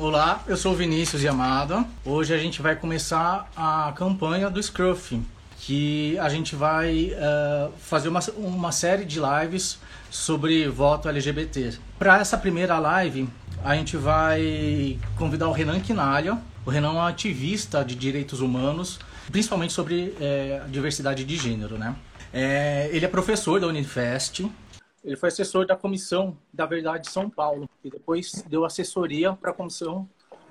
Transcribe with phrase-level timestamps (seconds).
[0.00, 1.84] Olá, eu sou o Vinícius Yamada.
[2.06, 5.20] Hoje a gente vai começar a campanha do Scruff,
[5.58, 9.78] que a gente vai uh, fazer uma, uma série de lives
[10.10, 11.74] sobre voto LGBT.
[11.98, 13.28] Para essa primeira live,
[13.62, 16.38] a gente vai convidar o Renan Quinalha.
[16.64, 18.98] O Renan é um ativista de direitos humanos,
[19.30, 21.94] principalmente sobre é, diversidade de gênero, né?
[22.32, 24.46] É, ele é professor da Unifest,
[25.02, 29.50] ele foi assessor da Comissão da Verdade de São Paulo e depois deu assessoria para
[29.50, 30.08] a Comissão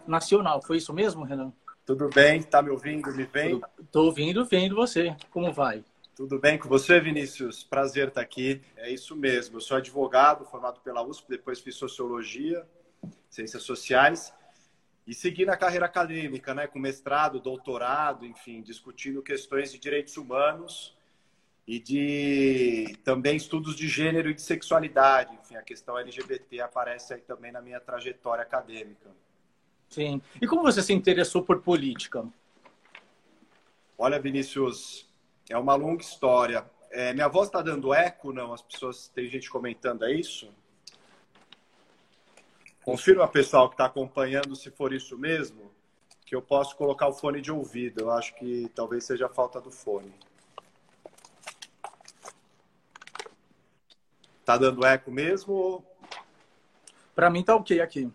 [0.07, 0.61] Nacional.
[0.61, 1.53] Foi isso mesmo, Renan?
[1.85, 2.41] Tudo bem?
[2.41, 3.13] Tá me ouvindo?
[3.13, 3.61] Me vem?
[3.79, 5.15] Estou ouvindo, vendo você.
[5.31, 5.83] Como vai?
[6.15, 7.63] Tudo bem com você, Vinícius?
[7.63, 8.61] Prazer estar aqui.
[8.75, 9.57] É isso mesmo.
[9.57, 12.65] Eu sou advogado, formado pela USP, depois fiz sociologia,
[13.29, 14.33] ciências sociais
[15.07, 20.95] e segui na carreira acadêmica, né, com mestrado, doutorado, enfim, discutindo questões de direitos humanos
[21.69, 25.37] e de também estudos de gênero e de sexualidade.
[25.39, 29.11] Enfim, a questão LGBT aparece aí também na minha trajetória acadêmica.
[29.87, 30.19] Sim.
[30.41, 32.25] E como você se interessou por política?
[33.95, 35.07] Olha, Vinícius,
[35.47, 36.65] é uma longa história.
[36.89, 38.51] É, minha voz está dando eco, não?
[38.51, 40.51] As pessoas, tem gente comentando, é isso?
[42.83, 45.71] Confirma, pessoal, que está acompanhando, se for isso mesmo,
[46.25, 48.01] que eu posso colocar o fone de ouvido.
[48.01, 50.11] Eu acho que talvez seja a falta do fone.
[54.49, 55.85] Tá dando eco mesmo?
[57.13, 58.11] Para mim tá ok aqui.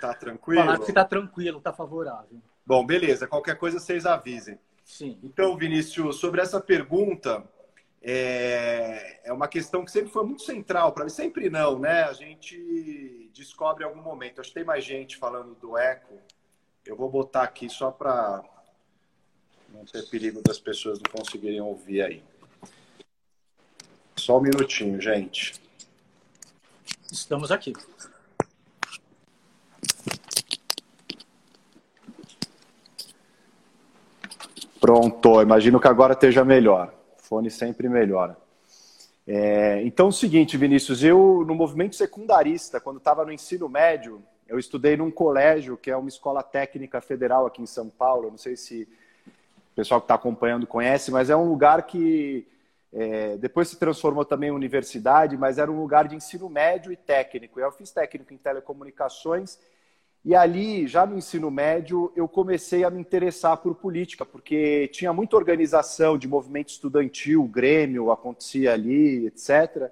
[0.00, 0.64] Tá tranquilo?
[0.64, 2.42] Falar que tá tranquilo, tá favorável.
[2.66, 3.28] Bom, beleza.
[3.28, 4.58] Qualquer coisa vocês avisem.
[4.84, 5.16] Sim.
[5.22, 7.44] Então, Vinícius, sobre essa pergunta,
[8.02, 11.10] é, é uma questão que sempre foi muito central para mim.
[11.10, 12.02] Sempre não, né?
[12.02, 14.40] A gente descobre em algum momento.
[14.40, 16.18] Acho que tem mais gente falando do eco.
[16.84, 18.42] Eu vou botar aqui só para
[19.68, 22.24] não ter perigo das pessoas não conseguirem ouvir aí.
[24.24, 25.60] Só um minutinho, gente.
[27.12, 27.74] Estamos aqui.
[34.80, 36.94] Pronto, imagino que agora esteja melhor.
[37.18, 38.34] O fone sempre melhora.
[39.26, 44.22] É, então, é o seguinte, Vinícius, eu no movimento secundarista, quando estava no ensino médio,
[44.48, 48.30] eu estudei num colégio que é uma escola técnica federal aqui em São Paulo.
[48.30, 48.88] Não sei se
[49.70, 52.48] o pessoal que está acompanhando conhece, mas é um lugar que
[52.94, 56.96] é, depois se transformou também em universidade, mas era um lugar de ensino médio e
[56.96, 57.58] técnico.
[57.58, 59.58] Eu fiz técnico em telecomunicações
[60.24, 65.12] e ali, já no ensino médio, eu comecei a me interessar por política, porque tinha
[65.12, 69.90] muita organização de movimento estudantil, Grêmio acontecia ali, etc.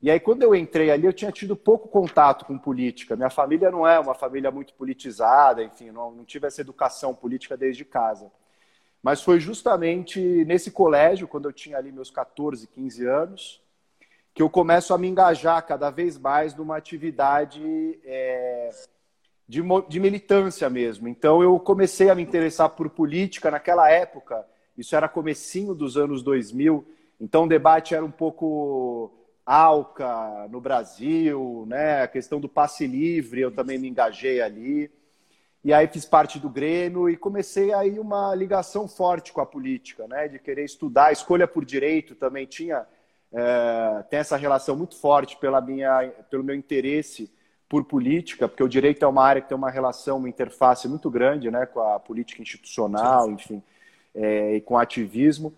[0.00, 3.14] E aí, quando eu entrei ali, eu tinha tido pouco contato com política.
[3.14, 7.54] Minha família não é uma família muito politizada, enfim, não, não tive essa educação política
[7.54, 8.32] desde casa.
[9.02, 13.62] Mas foi justamente nesse colégio, quando eu tinha ali meus 14, 15 anos,
[14.32, 18.70] que eu começo a me engajar cada vez mais numa atividade é,
[19.48, 21.08] de, de militância mesmo.
[21.08, 24.46] Então eu comecei a me interessar por política naquela época,
[24.78, 26.86] isso era comecinho dos anos 2000,
[27.20, 29.12] então o debate era um pouco
[29.44, 32.02] ALCA no Brasil, né?
[32.02, 34.90] a questão do passe livre, eu também me engajei ali.
[35.64, 40.08] E aí fiz parte do Grêmio e comecei aí uma ligação forte com a política,
[40.08, 40.26] né?
[40.26, 42.84] De querer estudar, a escolha por direito também tinha
[43.32, 47.32] é, tem essa relação muito forte pela minha, pelo meu interesse
[47.68, 51.08] por política, porque o direito é uma área que tem uma relação, uma interface muito
[51.08, 51.64] grande, né?
[51.64, 53.62] Com a política institucional, enfim,
[54.14, 55.54] é, e com o ativismo.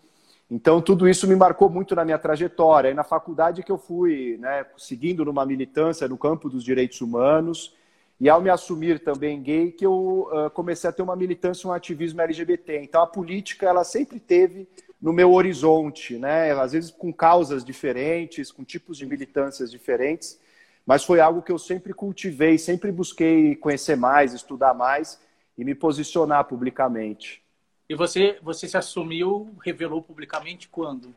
[0.50, 2.90] Então tudo isso me marcou muito na minha trajetória.
[2.90, 4.66] E na faculdade que eu fui, né?
[4.76, 7.74] Seguindo numa militância no campo dos direitos humanos
[8.20, 11.72] e ao me assumir também gay, que eu uh, comecei a ter uma militância, um
[11.72, 12.82] ativismo LGBT.
[12.82, 14.68] Então a política ela sempre teve
[15.00, 16.52] no meu horizonte, né?
[16.52, 20.40] Às vezes com causas diferentes, com tipos de militâncias diferentes,
[20.86, 25.20] mas foi algo que eu sempre cultivei, sempre busquei conhecer mais, estudar mais
[25.58, 27.42] e me posicionar publicamente.
[27.88, 31.12] E você, você se assumiu, revelou publicamente quando?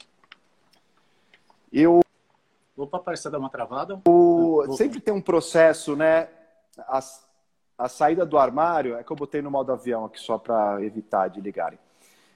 [1.72, 2.02] Eu.
[2.76, 4.02] Opa, parece dar uma travada.
[4.06, 4.76] O...
[4.76, 6.28] Sempre tem um processo, né?
[6.80, 7.00] A,
[7.78, 11.28] a saída do armário, é que eu botei no modo avião aqui só para evitar
[11.30, 11.80] de ligarem.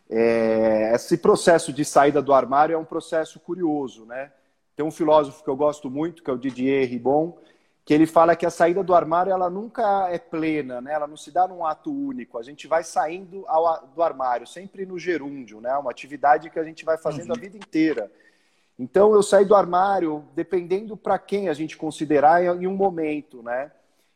[0.09, 4.31] É, esse processo de saída do armário é um processo curioso, né?
[4.75, 7.37] Tem um filósofo que eu gosto muito, que é o Didier Ribon,
[7.83, 10.93] que ele fala que a saída do armário ela nunca é plena, né?
[10.93, 12.37] Ela não se dá num ato único.
[12.37, 15.75] A gente vai saindo ao, do armário, sempre no gerúndio, né?
[15.77, 17.37] Uma atividade que a gente vai fazendo uhum.
[17.37, 18.11] a vida inteira.
[18.77, 23.71] Então eu saí do armário, dependendo para quem a gente considerar em um momento, né?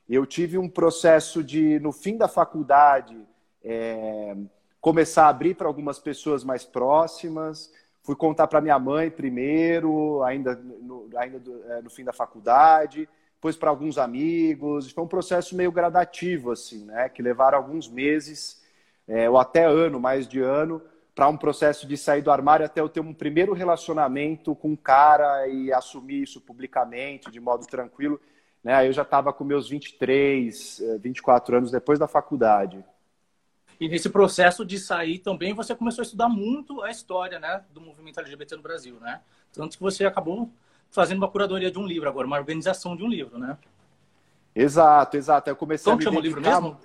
[0.08, 3.18] Eu tive um processo de, no fim da faculdade,
[3.64, 4.36] é,
[4.80, 7.74] começar a abrir para algumas pessoas mais próximas.
[8.04, 13.10] Fui contar para minha mãe primeiro, ainda no, ainda do, é, no fim da faculdade.
[13.34, 14.92] depois para alguns amigos.
[14.92, 17.10] Foi um processo meio gradativo, assim, né?
[17.10, 18.64] Que levaram alguns meses,
[19.08, 20.84] é, ou até ano, mais de ano,
[21.16, 24.76] para um processo de sair do armário até eu ter um primeiro relacionamento com um
[24.76, 28.20] cara e assumir isso publicamente, de modo tranquilo.
[28.66, 28.74] Né?
[28.74, 32.84] Aí eu já estava com meus 23, 24 é, anos depois da faculdade.
[33.80, 37.80] E nesse processo de sair também, você começou a estudar muito a história né, do
[37.80, 39.22] movimento LGBT no Brasil, né?
[39.54, 40.50] Tanto que você acabou
[40.90, 43.56] fazendo uma curadoria de um livro agora, uma organização de um livro, né?
[44.56, 45.48] Exato, exato.
[45.48, 46.40] Eu comecei Como a me chama dedicar...
[46.40, 46.80] o livro mesmo?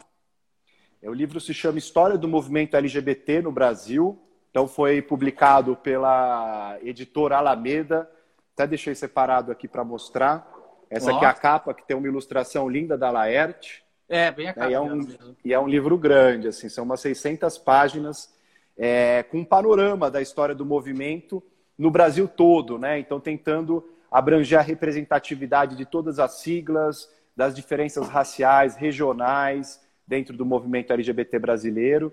[1.00, 4.20] É, o livro se chama História do Movimento LGBT no Brasil.
[4.50, 8.10] Então foi publicado pela editora Alameda.
[8.52, 10.59] Até deixei separado aqui para mostrar.
[10.90, 11.16] Essa oh.
[11.16, 13.84] aqui é a capa, que tem uma ilustração linda da Laerte.
[14.08, 14.70] É, bem a capa.
[14.70, 15.08] E é um,
[15.44, 18.34] e é um livro grande, assim, são umas 600 páginas
[18.76, 21.42] é, com um panorama da história do movimento
[21.78, 22.98] no Brasil todo, né?
[22.98, 30.44] Então, tentando abranger a representatividade de todas as siglas, das diferenças raciais, regionais, dentro do
[30.44, 32.12] movimento LGBT brasileiro.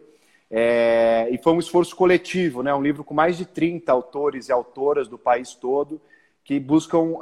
[0.50, 2.74] É, e foi um esforço coletivo, né?
[2.74, 6.00] um livro com mais de 30 autores e autoras do país todo,
[6.48, 7.20] que buscam, uh,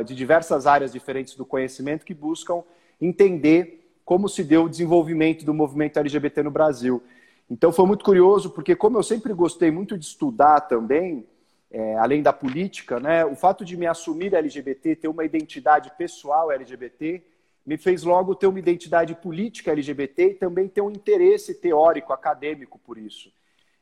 [0.00, 2.62] uh, de diversas áreas diferentes do conhecimento, que buscam
[2.98, 7.02] entender como se deu o desenvolvimento do movimento LGBT no Brasil.
[7.50, 11.26] Então foi muito curioso, porque como eu sempre gostei muito de estudar também,
[11.70, 16.50] é, além da política, né, o fato de me assumir LGBT, ter uma identidade pessoal
[16.50, 17.22] LGBT,
[17.66, 22.78] me fez logo ter uma identidade política LGBT e também ter um interesse teórico, acadêmico
[22.78, 23.30] por isso.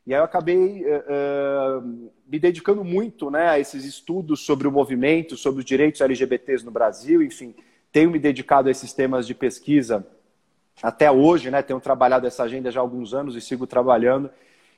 [0.07, 5.35] E aí eu acabei uh, me dedicando muito né, a esses estudos sobre o movimento,
[5.35, 7.53] sobre os direitos LGBTs no Brasil, enfim,
[7.91, 10.07] tenho me dedicado a esses temas de pesquisa
[10.81, 14.29] até hoje, né, tenho trabalhado essa agenda já há alguns anos e sigo trabalhando.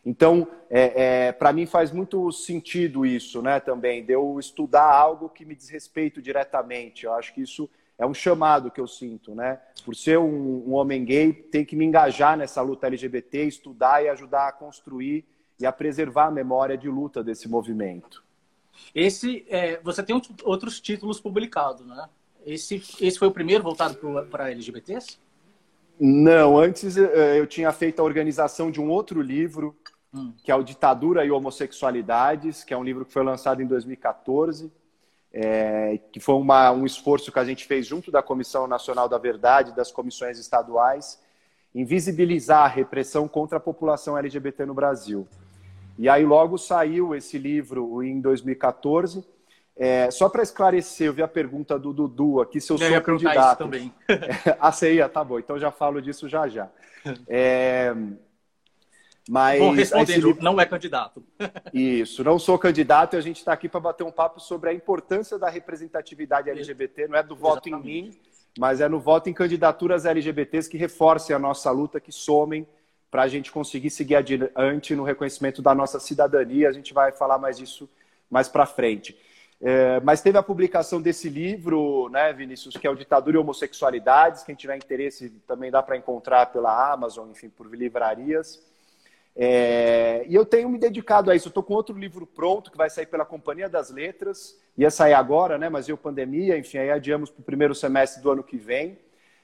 [0.03, 5.29] Então, é, é, para mim faz muito sentido isso, né, também, de eu estudar algo
[5.29, 7.05] que me diz respeito diretamente.
[7.05, 9.59] Eu acho que isso é um chamado que eu sinto, né?
[9.83, 14.07] Por ser um, um, homem gay, tem que me engajar nessa luta LGBT, estudar e
[14.07, 15.25] ajudar a construir
[15.59, 18.23] e a preservar a memória de luta desse movimento.
[18.95, 22.07] Esse, é, você tem outros títulos publicados, né?
[22.45, 23.99] Esse, esse foi o primeiro voltado
[24.31, 25.19] para LGBTs?
[25.99, 29.75] Não, antes eh, eu tinha feito a organização de um outro livro,
[30.13, 30.31] hum.
[30.41, 34.71] que é o Ditadura e Homossexualidades, que é um livro que foi lançado em 2014
[35.33, 39.17] é, que foi uma, um esforço que a gente fez junto da Comissão Nacional da
[39.17, 41.19] Verdade, das comissões estaduais,
[41.73, 45.27] em visibilizar a repressão contra a população LGBT no Brasil.
[45.97, 49.23] E aí logo saiu esse livro em 2014.
[49.75, 53.01] É, só para esclarecer, eu vi a pergunta do Dudu aqui, se eu, eu sou
[53.01, 53.59] candidato.
[53.59, 53.93] também.
[54.59, 55.07] ah, você ia?
[55.07, 56.69] Tá bom, então já falo disso já já.
[57.27, 57.93] É,
[59.27, 61.23] mas, Bom, respondendo, não é candidato.
[61.73, 64.73] Isso, não sou candidato e a gente está aqui para bater um papo sobre a
[64.73, 67.07] importância da representatividade LGBT.
[67.07, 67.97] Não é do voto Exatamente.
[67.97, 68.17] em mim,
[68.57, 72.67] mas é no voto em candidaturas LGBTs que reforcem a nossa luta, que somem
[73.11, 76.69] para a gente conseguir seguir adiante no reconhecimento da nossa cidadania.
[76.69, 77.89] A gente vai falar mais disso
[78.29, 79.17] mais para frente.
[79.61, 84.43] É, mas teve a publicação desse livro, né, Vinícius, que é o Ditadura e Homossexualidades.
[84.43, 88.63] Quem tiver interesse também dá para encontrar pela Amazon, enfim, por livrarias.
[89.41, 91.47] É, e eu tenho me dedicado a isso.
[91.47, 94.59] Eu estou com outro livro pronto que vai sair pela Companhia das Letras.
[94.77, 95.69] Ia sair agora, né?
[95.69, 98.99] Mas veio pandemia, enfim, aí adiamos para o primeiro semestre do ano que vem.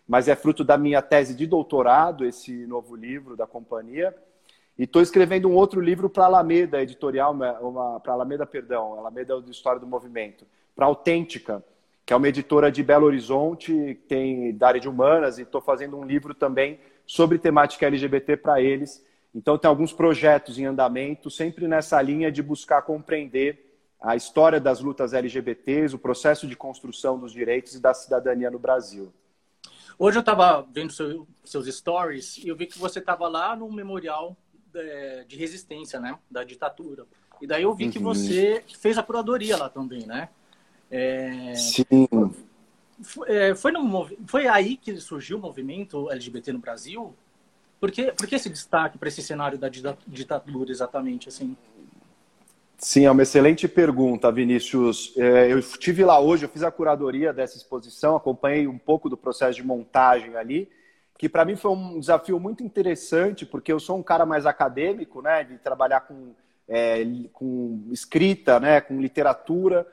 [0.06, 4.14] Mas é fruto da minha tese de doutorado, esse novo livro da companhia.
[4.78, 7.34] E estou escrevendo um outro livro para a Alameda Editorial,
[8.04, 11.64] para Alameda, perdão, Alameda do História do Movimento, para Autêntica,
[12.06, 15.98] que é uma editora de Belo Horizonte, tem da área de humanas, e estou fazendo
[15.98, 19.02] um livro também sobre temática LGBT para eles
[19.36, 24.80] então, tem alguns projetos em andamento, sempre nessa linha de buscar compreender a história das
[24.80, 29.12] lutas LGBTs, o processo de construção dos direitos e da cidadania no Brasil.
[30.00, 33.70] Hoje eu estava vendo seu, seus stories e eu vi que você estava lá no
[33.70, 34.38] memorial
[34.72, 37.06] de, é, de, resistência, né, da ditadura.
[37.42, 37.92] E daí eu vi uhum.
[37.92, 40.30] que você fez a curadoria lá também, né?
[40.90, 41.56] É...
[41.56, 42.08] Sim.
[43.02, 47.14] Foi, é, foi, no, foi aí que surgiu o movimento LGBT no Brasil?
[47.86, 49.70] Por que, por que esse destaque para esse cenário da
[50.08, 51.56] ditadura exatamente assim?
[52.80, 55.14] Sim, é uma excelente pergunta, Vinícius.
[55.16, 59.16] É, eu estive lá hoje, eu fiz a curadoria dessa exposição, acompanhei um pouco do
[59.16, 60.68] processo de montagem ali,
[61.16, 65.22] que para mim foi um desafio muito interessante, porque eu sou um cara mais acadêmico,
[65.22, 66.32] né, de trabalhar com,
[66.68, 69.86] é, com escrita, né, com literatura.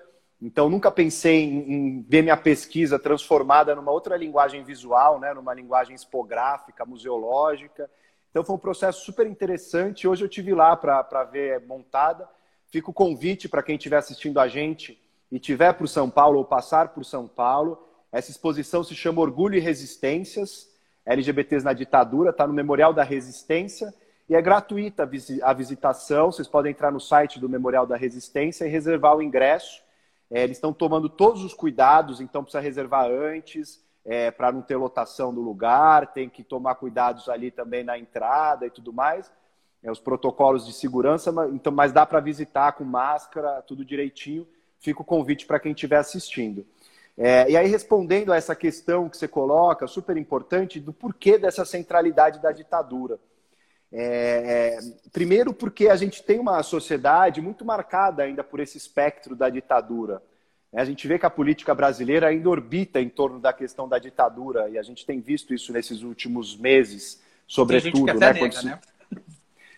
[0.45, 5.55] Então, nunca pensei em, em, ver minha pesquisa transformada numa outra linguagem visual, né, numa
[5.55, 7.89] linguagem expográfica, museológica.
[8.29, 10.09] Então, foi um processo super interessante.
[10.09, 12.29] Hoje eu tive lá para ver montada.
[12.67, 16.45] Fica o convite para quem estiver assistindo a gente e tiver por São Paulo ou
[16.45, 17.89] passar por São Paulo.
[18.11, 20.69] Essa exposição se chama Orgulho e Resistências,
[21.07, 23.95] LGBTs na Ditadura, está no Memorial da Resistência
[24.29, 25.09] e é gratuita
[25.43, 26.33] a visitação.
[26.33, 29.82] Vocês podem entrar no site do Memorial da Resistência e reservar o ingresso.
[30.33, 34.77] É, eles estão tomando todos os cuidados, então precisa reservar antes, é, para não ter
[34.77, 39.31] lotação do lugar, tem que tomar cuidados ali também na entrada e tudo mais.
[39.83, 44.49] É, os protocolos de segurança, mas, então, mas dá para visitar com máscara, tudo direitinho.
[44.81, 46.67] Fica o convite para quem estiver assistindo.
[47.17, 51.65] É, e aí, respondendo a essa questão que você coloca, super importante, do porquê dessa
[51.65, 53.19] centralidade da ditadura.
[53.93, 59.37] É, é, primeiro, porque a gente tem uma sociedade muito marcada ainda por esse espectro
[59.37, 60.23] da ditadura.
[60.73, 63.99] É, a gente vê que a política brasileira ainda orbita em torno da questão da
[63.99, 68.07] ditadura, e a gente tem visto isso nesses últimos meses, sobretudo.
[68.15, 68.65] né, nega, se...
[68.65, 68.79] né?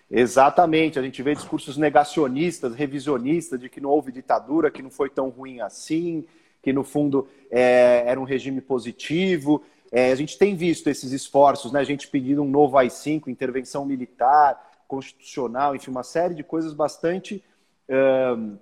[0.09, 5.11] Exatamente, a gente vê discursos negacionistas, revisionistas, de que não houve ditadura, que não foi
[5.11, 6.25] tão ruim assim,
[6.62, 9.64] que no fundo é, era um regime positivo.
[9.96, 11.78] É, a gente tem visto esses esforços, né?
[11.78, 17.44] a gente pedindo um novo AI-5, intervenção militar, constitucional, enfim, uma série de coisas bastante
[17.88, 18.58] uh,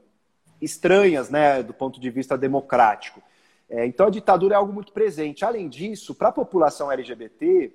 [0.61, 3.23] estranhas né, do ponto de vista democrático.
[3.67, 5.43] É, então a ditadura é algo muito presente.
[5.43, 7.73] Além disso, para a população LGBT,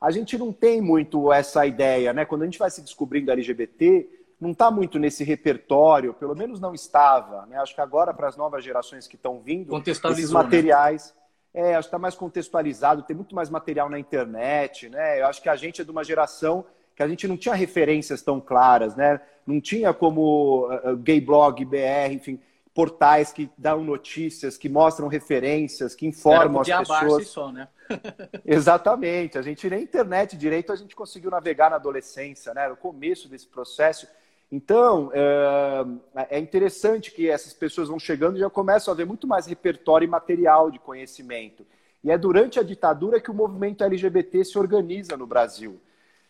[0.00, 2.24] a gente não tem muito essa ideia, né?
[2.24, 4.08] Quando a gente vai se descobrindo LGBT,
[4.40, 7.44] não está muito nesse repertório, pelo menos não estava.
[7.46, 7.58] Né?
[7.58, 10.38] Acho que agora, para as novas gerações que estão vindo, esses né?
[10.38, 11.12] materiais.
[11.52, 15.20] É, acho que está mais contextualizado, tem muito mais material na internet, né?
[15.20, 16.64] Eu acho que a gente é de uma geração
[16.94, 19.20] que a gente não tinha referências tão claras, né?
[19.46, 22.38] Não tinha como uh, Gay Blog, BR, enfim,
[22.74, 27.26] portais que dão notícias, que mostram referências, que informam Era as pessoas.
[27.26, 27.68] Só, né?
[28.44, 29.38] Exatamente.
[29.38, 32.64] A gente nem internet direito a gente conseguiu navegar na adolescência, né?
[32.64, 34.06] Era o começo desse processo.
[34.52, 39.26] Então, é, é interessante que essas pessoas vão chegando e já começam a ver muito
[39.26, 41.64] mais repertório e material de conhecimento.
[42.02, 45.80] E é durante a ditadura que o movimento LGBT se organiza no Brasil.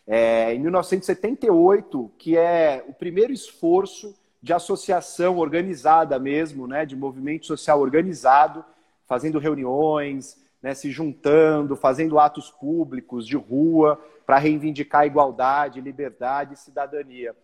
[0.05, 7.45] É, em 1978, que é o primeiro esforço de associação organizada mesmo, né, de movimento
[7.45, 8.65] social organizado,
[9.07, 16.57] fazendo reuniões, né, se juntando, fazendo atos públicos de rua para reivindicar igualdade, liberdade e
[16.57, 17.35] cidadania.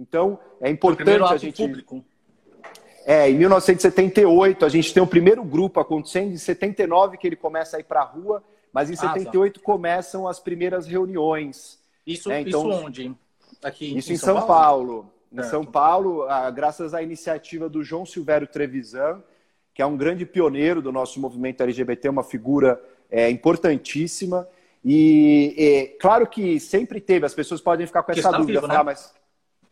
[0.00, 1.62] Então, é importante a gente.
[1.62, 2.02] Público.
[3.04, 7.76] É, em 1978, a gente tem o primeiro grupo acontecendo, em 79 que ele começa
[7.76, 8.42] a ir para a rua,
[8.72, 9.64] mas em ah, 78 tá.
[9.64, 11.78] começam as primeiras reuniões.
[12.06, 12.40] Isso, né?
[12.40, 13.14] então, isso onde?
[13.62, 14.86] Aqui isso em São, São Paulo.
[14.86, 15.12] Paulo.
[15.32, 19.22] Em São Paulo, graças à iniciativa do João Silvério Trevisan,
[19.72, 24.48] que é um grande pioneiro do nosso movimento LGBT, uma figura é, importantíssima.
[24.84, 28.78] E é, claro que sempre teve, as pessoas podem ficar com essa dúvida, vivo, falar,
[28.78, 28.84] né?
[28.84, 29.14] mas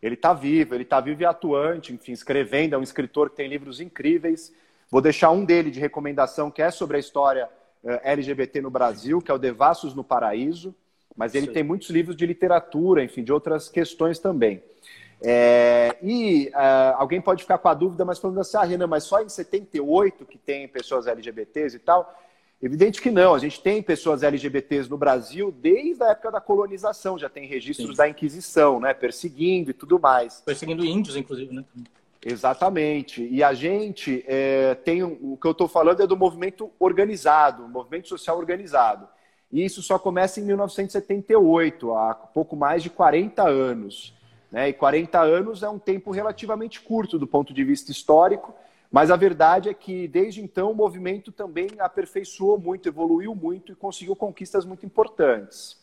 [0.02, 3.48] ele está vivo, ele está vivo e atuante, enfim, escrevendo, é um escritor que tem
[3.48, 4.52] livros incríveis.
[4.90, 7.48] Vou deixar um dele de recomendação, que é sobre a história
[7.82, 10.74] uh, LGBT no Brasil, que é o Devassos no Paraíso,
[11.16, 11.52] mas ele Sim.
[11.52, 14.62] tem muitos livros de literatura, enfim, de outras questões também.
[15.20, 19.02] É, e uh, alguém pode ficar com a dúvida, mas falando assim, ah, Renan, mas
[19.02, 22.14] só em 78 que tem pessoas LGBTs e tal.
[22.60, 27.16] Evidente que não, a gente tem pessoas LGBTs no Brasil desde a época da colonização,
[27.16, 27.96] já tem registros Sim.
[27.96, 28.92] da Inquisição, né?
[28.92, 30.40] Perseguindo e tudo mais.
[30.40, 31.64] Perseguindo índios, inclusive, né?
[32.24, 33.26] Exatamente.
[33.30, 38.08] E a gente é, tem o que eu estou falando é do movimento organizado, movimento
[38.08, 39.08] social organizado.
[39.52, 44.14] E isso só começa em 1978, há pouco mais de 40 anos.
[44.50, 44.68] Né?
[44.68, 48.54] E 40 anos é um tempo relativamente curto do ponto de vista histórico,
[48.90, 53.76] mas a verdade é que, desde então, o movimento também aperfeiçoou muito, evoluiu muito e
[53.76, 55.78] conseguiu conquistas muito importantes.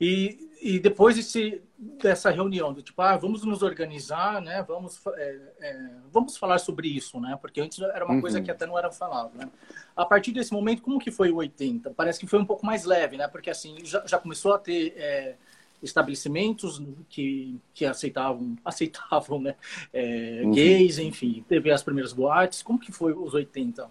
[0.00, 4.62] E, e depois desse, dessa reunião, do tipo, ah, vamos nos organizar, né?
[4.62, 7.36] Vamos, é, é, vamos falar sobre isso, né?
[7.40, 8.20] Porque antes era uma uhum.
[8.20, 9.50] coisa que até não era falado, né?
[9.96, 11.90] A partir desse momento, como que foi o 80?
[11.90, 13.28] Parece que foi um pouco mais leve, né?
[13.28, 15.36] Porque assim, já, já começou a ter é,
[15.84, 19.54] estabelecimentos que, que aceitavam, aceitavam né?
[19.92, 20.52] É, uhum.
[20.52, 22.62] gays, enfim, teve as primeiras boates.
[22.62, 23.88] Como que foi os 80?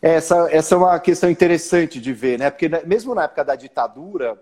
[0.00, 2.50] Essa, essa é uma questão interessante de ver, né?
[2.50, 4.40] Porque mesmo na época da ditadura,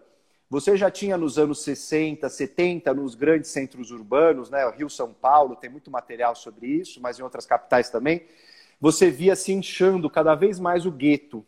[0.50, 4.66] você já tinha nos anos 60, 70, nos grandes centros urbanos, né?
[4.66, 8.26] O Rio, São Paulo, tem muito material sobre isso, mas em outras capitais também.
[8.80, 11.44] Você via se inchando cada vez mais o gueto,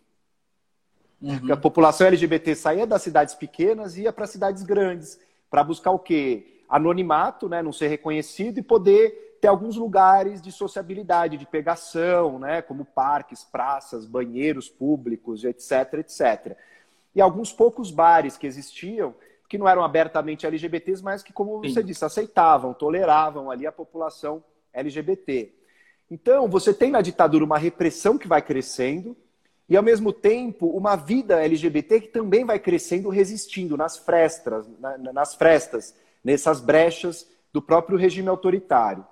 [1.21, 1.53] Uhum.
[1.53, 5.19] A população LGBT saía das cidades pequenas e ia para cidades grandes,
[5.51, 6.63] para buscar o quê?
[6.69, 7.63] Anonimato, né?
[7.63, 12.63] não ser reconhecido e poder ter alguns lugares de sociabilidade, de pegação, né?
[12.63, 16.57] como parques, praças, banheiros públicos, etc, etc.
[17.15, 19.15] E alguns poucos bares que existiam,
[19.49, 21.73] que não eram abertamente LGBTs, mas que, como Sim.
[21.73, 25.53] você disse, aceitavam, toleravam ali a população LGBT.
[26.11, 29.17] Então, você tem na ditadura uma repressão que vai crescendo,
[29.69, 34.67] e, ao mesmo tempo, uma vida LGBT que também vai crescendo, resistindo nas frestas,
[35.13, 35.95] nas frestas,
[36.25, 39.05] nessas brechas do próprio regime autoritário.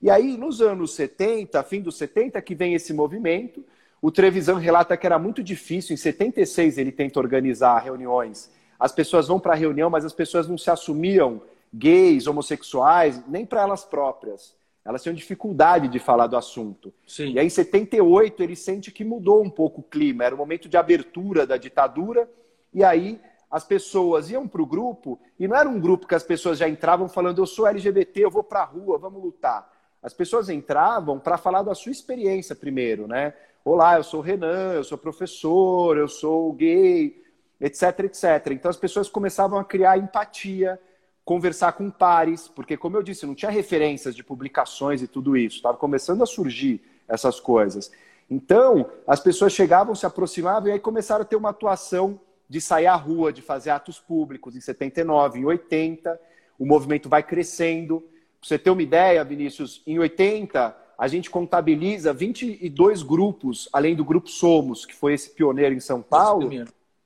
[0.00, 3.64] E aí, nos anos 70, fim dos 70, que vem esse movimento,
[4.00, 9.26] o Trevisan relata que era muito difícil, em 76 ele tenta organizar reuniões, as pessoas
[9.26, 13.84] vão para a reunião, mas as pessoas não se assumiam gays, homossexuais, nem para elas
[13.84, 14.54] próprias.
[14.86, 16.94] Elas tinham dificuldade de falar do assunto.
[17.06, 17.32] Sim.
[17.32, 20.24] E aí, em 78, ele sente que mudou um pouco o clima.
[20.24, 22.30] Era o momento de abertura da ditadura.
[22.72, 26.22] E aí, as pessoas iam para o grupo, e não era um grupo que as
[26.22, 29.70] pessoas já entravam falando: eu sou LGBT, eu vou para a rua, vamos lutar.
[30.02, 33.34] As pessoas entravam para falar da sua experiência primeiro, né?
[33.64, 37.24] Olá, eu sou o Renan, eu sou professor, eu sou gay,
[37.60, 38.52] etc, etc.
[38.52, 40.78] Então as pessoas começavam a criar empatia,
[41.26, 45.56] conversar com pares, porque, como eu disse, não tinha referências de publicações e tudo isso,
[45.56, 47.90] estava começando a surgir essas coisas.
[48.30, 52.86] Então, as pessoas chegavam, se aproximavam e aí começaram a ter uma atuação de sair
[52.86, 56.18] à rua, de fazer atos públicos em 79, em 80.
[56.56, 58.00] O movimento vai crescendo.
[58.38, 64.04] Para você ter uma ideia, Vinícius, em 80 a gente contabiliza 22 grupos, além do
[64.04, 66.48] grupo Somos, que foi esse pioneiro em São Paulo,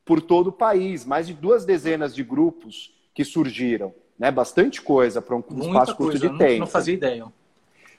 [0.05, 1.07] por todo o país.
[1.07, 4.31] Mais de duas dezenas de grupos que surgiram né?
[4.31, 6.61] Bastante coisa para um Muita espaço curto de tempo.
[6.61, 7.27] Não fazia ideia.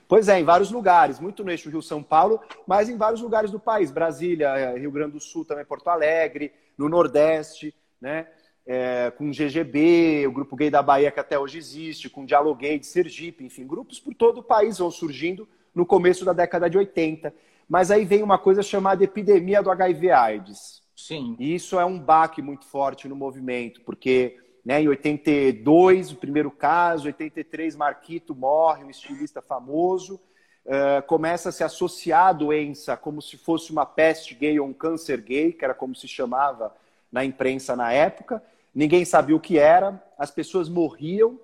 [0.06, 3.58] Pois é, em vários lugares, muito no eixo Rio-São Paulo, mas em vários lugares do
[3.58, 3.90] país.
[3.90, 8.28] Brasília, eh, Rio Grande do Sul, também Porto Alegre, no Nordeste, né?
[8.64, 12.26] É, com o GGB, o Grupo Gay da Bahia, que até hoje existe, com o
[12.26, 16.70] Dialoguei de Sergipe, enfim, grupos por todo o país vão surgindo no começo da década
[16.70, 17.34] de 80.
[17.68, 20.82] Mas aí vem uma coisa chamada epidemia do HIV-AIDS.
[20.94, 21.34] Sim.
[21.40, 24.80] E isso é um baque muito forte no movimento, porque né?
[24.80, 30.20] Em 82, o primeiro caso, 83, Marquito morre, um estilista famoso.
[30.64, 34.72] Uh, começa a se associar à doença como se fosse uma peste gay ou um
[34.72, 36.72] câncer gay, que era como se chamava
[37.10, 38.40] na imprensa na época.
[38.74, 41.38] Ninguém sabia o que era, as pessoas morriam,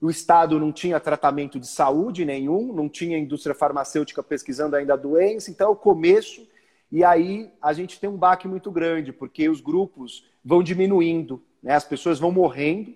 [0.00, 4.98] o Estado não tinha tratamento de saúde nenhum, não tinha indústria farmacêutica pesquisando ainda a
[4.98, 6.46] doença, então é o começo,
[6.90, 11.74] e aí a gente tem um baque muito grande, porque os grupos vão diminuindo, né?
[11.74, 12.94] As pessoas vão morrendo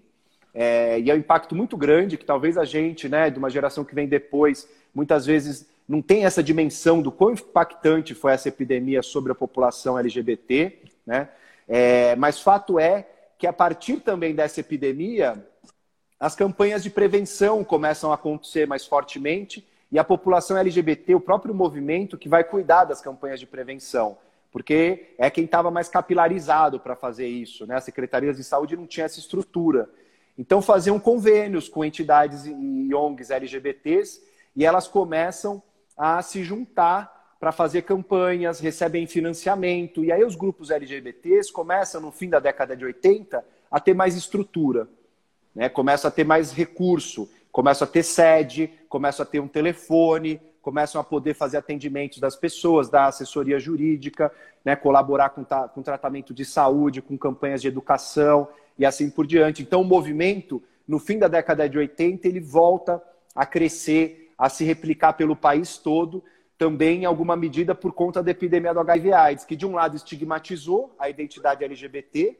[0.53, 3.85] é, e é um impacto muito grande que talvez a gente, né, de uma geração
[3.85, 9.03] que vem depois, muitas vezes não tem essa dimensão do quão impactante foi essa epidemia
[9.03, 11.31] sobre a população LGBT, né?
[11.67, 15.47] É, mas fato é que a partir também dessa epidemia,
[16.21, 21.55] as campanhas de prevenção começam a acontecer mais fortemente e a população LGBT, o próprio
[21.55, 24.19] movimento que vai cuidar das campanhas de prevenção
[24.51, 27.67] porque é quem estava mais capilarizado para fazer isso.
[27.67, 27.77] Né?
[27.77, 29.89] As secretarias de saúde não tinham essa estrutura.
[30.37, 34.23] Então, faziam convênios com entidades e ONGs LGBTs
[34.55, 35.63] e elas começam
[35.97, 40.05] a se juntar para fazer campanhas, recebem financiamento.
[40.05, 44.17] E aí, os grupos LGBTs começam, no fim da década de 80, a ter mais
[44.17, 44.89] estrutura,
[45.55, 45.69] né?
[45.69, 51.01] começam a ter mais recurso, começam a ter sede, começam a ter um telefone, começam
[51.01, 54.31] a poder fazer atendimentos das pessoas, dar assessoria jurídica,
[54.63, 58.47] né, colaborar com, com tratamento de saúde, com campanhas de educação
[58.79, 59.63] e assim por diante.
[59.63, 63.03] Então, o movimento, no fim da década de 80, ele volta
[63.35, 66.23] a crescer, a se replicar pelo país todo,
[66.59, 70.95] também em alguma medida por conta da epidemia do HIV/AIDS, que de um lado estigmatizou
[70.99, 72.39] a identidade LGBT,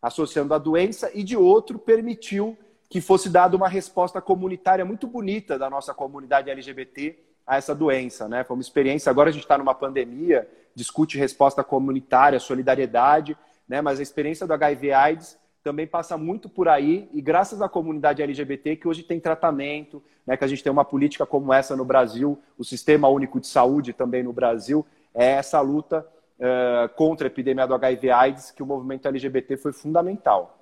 [0.00, 2.56] associando a doença, e de outro permitiu
[2.88, 8.28] que fosse dada uma resposta comunitária muito bonita da nossa comunidade LGBT a essa doença,
[8.28, 8.44] né?
[8.44, 9.10] Foi uma experiência.
[9.10, 13.36] Agora a gente está numa pandemia, discute resposta comunitária, solidariedade,
[13.68, 13.80] né?
[13.80, 18.76] Mas a experiência do HIV/AIDS também passa muito por aí e graças à comunidade LGBT
[18.76, 20.36] que hoje tem tratamento, né?
[20.36, 23.92] Que a gente tem uma política como essa no Brasil, o Sistema Único de Saúde
[23.92, 26.06] também no Brasil é essa luta
[26.38, 30.56] uh, contra a epidemia do HIV/AIDS que o movimento LGBT foi fundamental.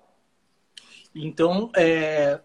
[1.15, 2.41] Então, é,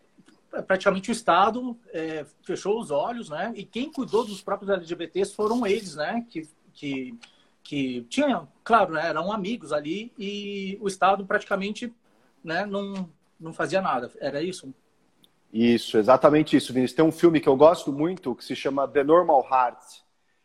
[0.61, 3.51] praticamente o Estado é, fechou os olhos, né?
[3.55, 6.25] E quem cuidou dos próprios LGBTs foram eles, né?
[6.29, 7.17] Que, que,
[7.63, 9.07] que tinham, claro, né?
[9.07, 11.93] eram amigos ali e o Estado praticamente
[12.43, 14.11] né, não, não fazia nada.
[14.19, 14.73] Era isso?
[15.51, 16.95] Isso, exatamente isso, Vinícius.
[16.95, 19.83] Tem um filme que eu gosto muito que se chama The Normal Heart.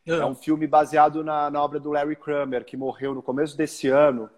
[0.07, 3.57] É, é um filme baseado na, na obra do Larry Kramer, que morreu no começo
[3.57, 4.31] desse ano.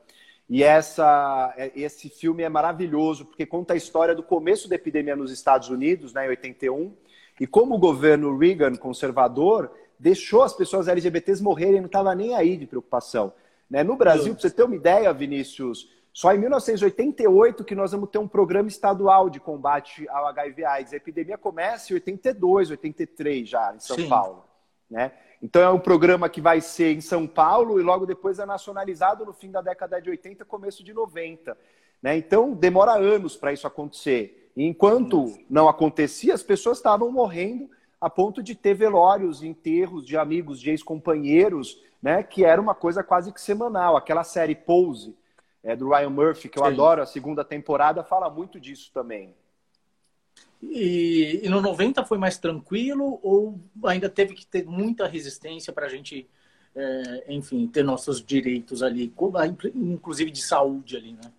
[0.51, 5.15] E essa, é, esse filme é maravilhoso, porque conta a história do começo da epidemia
[5.15, 6.93] nos Estados Unidos, né, em 81,
[7.39, 12.57] e como o governo Reagan, conservador, deixou as pessoas LGBTs morrerem, não estava nem aí
[12.57, 13.33] de preocupação.
[13.71, 13.85] Né?
[13.85, 18.19] No Brasil, para você ter uma ideia, Vinícius, só em 1988 que nós vamos ter
[18.19, 20.93] um programa estadual de combate ao HIV/AIDS.
[20.93, 24.09] A epidemia começa em 82, 83 já, em São Sim.
[24.09, 24.45] Paulo.
[24.91, 25.13] né?
[25.43, 29.25] Então é um programa que vai ser em São Paulo e logo depois é nacionalizado
[29.25, 31.57] no fim da década de 80, começo de 90.
[32.03, 32.17] Né?
[32.17, 34.51] Então demora anos para isso acontecer.
[34.55, 40.17] E enquanto não acontecia, as pessoas estavam morrendo a ponto de ter velórios, enterros de
[40.17, 42.23] amigos, de ex-companheiros, né?
[42.23, 43.97] que era uma coisa quase que semanal.
[43.97, 45.17] Aquela série Pose,
[45.63, 46.73] é, do Ryan Murphy, que eu Sim.
[46.73, 49.35] adoro, a segunda temporada, fala muito disso também.
[50.63, 55.87] E, e, no 90 foi mais tranquilo ou ainda teve que ter muita resistência para
[55.87, 56.29] a gente,
[56.75, 59.13] é, enfim, ter nossos direitos ali,
[59.75, 61.33] inclusive de saúde ali, né?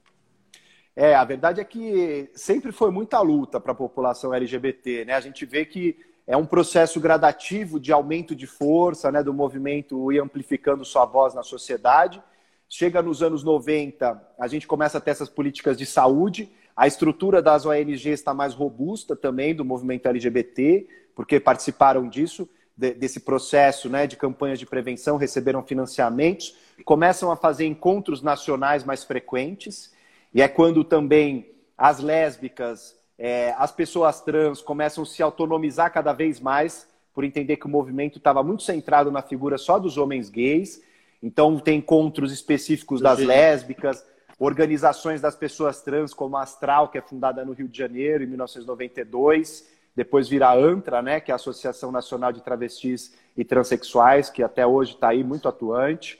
[0.93, 5.13] É, a verdade é que sempre foi muita luta para a população LGBT, né?
[5.13, 10.12] A gente vê que é um processo gradativo de aumento de força, né, do movimento
[10.12, 12.21] e amplificando sua voz na sociedade.
[12.69, 17.41] Chega nos anos 90, a gente começa a ter essas políticas de saúde, a estrutura
[17.41, 23.89] das ONGs está mais robusta também do movimento LGBT, porque participaram disso, de, desse processo
[23.89, 26.55] né, de campanhas de prevenção, receberam financiamentos,
[26.86, 29.93] começam a fazer encontros nacionais mais frequentes,
[30.34, 36.13] e é quando também as lésbicas, é, as pessoas trans começam a se autonomizar cada
[36.13, 40.29] vez mais, por entender que o movimento estava muito centrado na figura só dos homens
[40.29, 40.81] gays.
[41.21, 44.03] Então, tem encontros específicos das lésbicas,
[44.41, 48.27] organizações das pessoas trans, como a Astral, que é fundada no Rio de Janeiro em
[48.27, 54.32] 1992, depois vira a ANTRA, né, que é a Associação Nacional de Travestis e Transsexuais,
[54.32, 56.19] que até hoje está aí muito atuante.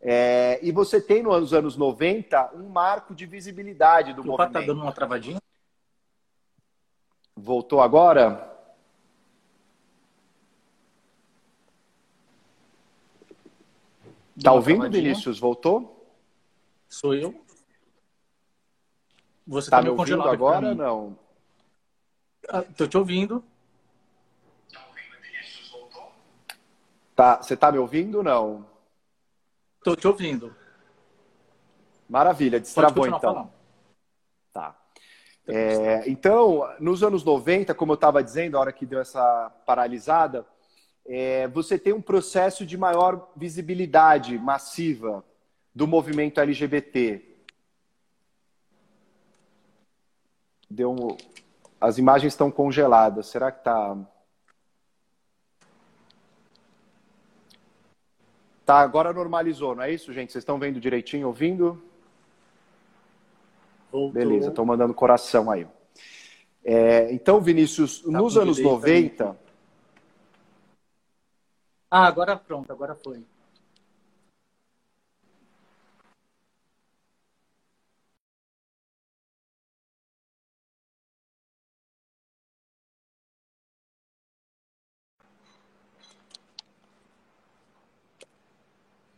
[0.00, 4.58] É, e você tem nos anos 90 um marco de visibilidade do o movimento.
[4.58, 5.40] Está dando uma travadinha?
[7.34, 8.54] Voltou agora?
[14.36, 15.40] Está ouvindo, Vinícius?
[15.40, 16.14] Voltou?
[16.88, 17.45] Sou eu.
[19.46, 20.74] Você está tá me ouvindo agora?
[20.74, 21.16] Não.
[22.42, 23.44] Estou ah, te ouvindo.
[27.14, 28.66] Tá, você está me ouvindo não?
[29.78, 30.54] Estou te ouvindo.
[32.08, 33.20] Maravilha, destravou então.
[33.20, 33.50] Falando.
[34.52, 34.76] Tá.
[35.46, 40.44] É, então, nos anos 90, como eu estava dizendo, a hora que deu essa paralisada,
[41.06, 45.24] é, você tem um processo de maior visibilidade massiva
[45.74, 47.35] do movimento LGBT.
[50.68, 51.16] Deu um...
[51.80, 53.26] As imagens estão congeladas.
[53.26, 53.96] Será que está.
[58.64, 60.32] Tá, agora normalizou, não é isso, gente?
[60.32, 61.80] Vocês estão vendo direitinho, ouvindo?
[63.92, 64.12] Voltou.
[64.12, 65.66] Beleza, estão mandando coração aí.
[66.64, 69.38] É, então, Vinícius, tá nos anos 90.
[71.88, 73.24] Ah, agora pronto, agora foi.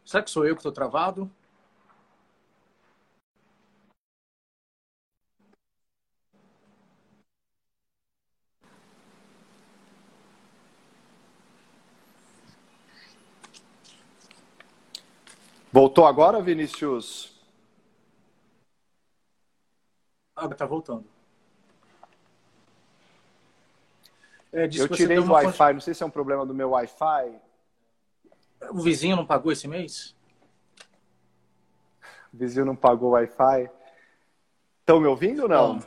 [0.08, 1.30] Será que sou eu que estou travado?
[15.70, 17.38] Voltou agora, Vinícius?
[20.34, 21.04] Ah, tá voltando.
[24.50, 27.38] É, eu tirei o Wi-Fi, não sei se é um problema do meu Wi-Fi.
[28.70, 30.14] O vizinho não pagou esse mês?
[32.32, 33.70] O vizinho não pagou o Wi-Fi.
[34.80, 35.80] Estão me ouvindo ou não?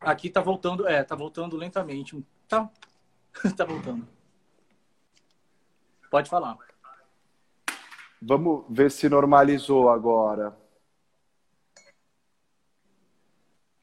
[0.00, 2.24] Aqui tá voltando, é, tá voltando lentamente.
[2.48, 2.70] Tá,
[3.56, 4.06] tá voltando.
[6.10, 6.56] Pode falar.
[8.22, 10.56] Vamos ver se normalizou agora.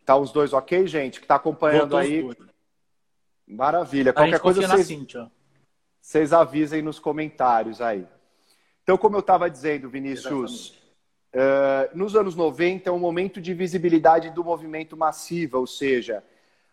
[0.06, 1.22] Tá os dois ok, gente?
[1.22, 2.30] Que tá acompanhando Voltou aí.
[3.48, 4.14] Maravilha.
[4.14, 4.88] Qualquer coisa vocês...
[4.88, 5.32] Cintia
[6.04, 8.06] vocês avisem nos comentários aí.
[8.84, 10.72] Então, como eu estava dizendo, Vinícius,
[11.34, 16.22] uh, nos anos 90 é um momento de visibilidade do movimento massiva, ou seja,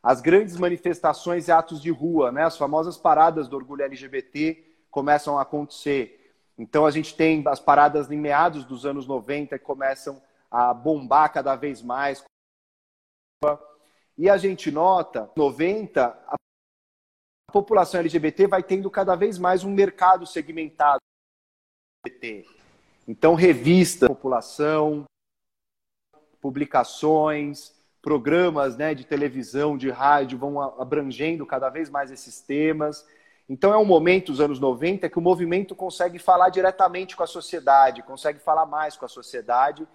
[0.03, 5.39] as grandes manifestações e atos de rua, né, as famosas paradas do orgulho LGBT começam
[5.39, 6.35] a acontecer.
[6.59, 11.33] Então, a gente tem as paradas em meados dos anos 90 que começam a bombar
[11.33, 12.25] cada vez mais.
[14.19, 16.37] E a gente nota, 90, a
[17.51, 21.01] a população LGBT vai tendo cada vez mais um mercado segmentado.
[23.09, 25.05] Então, revista, população,
[26.41, 33.05] publicações, programas né, de televisão, de rádio vão abrangendo cada vez mais esses temas.
[33.49, 37.27] Então, é um momento, os anos 90, que o movimento consegue falar diretamente com a
[37.27, 39.89] sociedade, consegue falar mais com a sociedade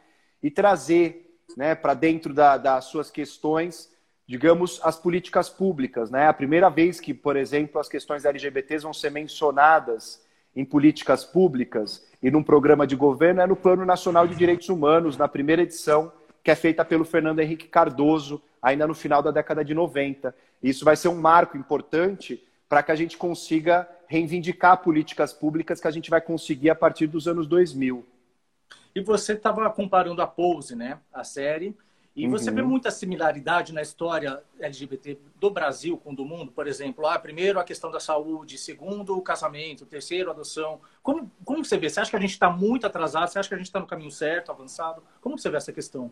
[0.43, 3.94] e trazer né, para dentro da, das suas questões
[4.27, 6.09] digamos, as políticas públicas.
[6.09, 6.27] Né?
[6.27, 10.23] A primeira vez que, por exemplo, as questões LGBTs vão ser mencionadas
[10.55, 15.17] em políticas públicas e num programa de governo é no Plano Nacional de Direitos Humanos,
[15.17, 16.11] na primeira edição,
[16.43, 20.33] que é feita pelo Fernando Henrique Cardoso, ainda no final da década de 90.
[20.63, 25.87] Isso vai ser um marco importante para que a gente consiga reivindicar políticas públicas que
[25.87, 28.05] a gente vai conseguir a partir dos anos 2000.
[28.95, 31.75] E você estava comparando a Pose, né, a série,
[32.15, 32.55] e você uhum.
[32.55, 37.05] vê muita similaridade na história LGBT do Brasil com do mundo, por exemplo.
[37.05, 40.79] Ah, primeiro a questão da saúde, segundo o casamento, terceiro a adoção.
[41.03, 41.89] Como, como você vê?
[41.89, 43.27] Você acha que a gente está muito atrasado?
[43.27, 45.03] Você acha que a gente está no caminho certo, avançado?
[45.19, 46.09] Como você vê essa questão?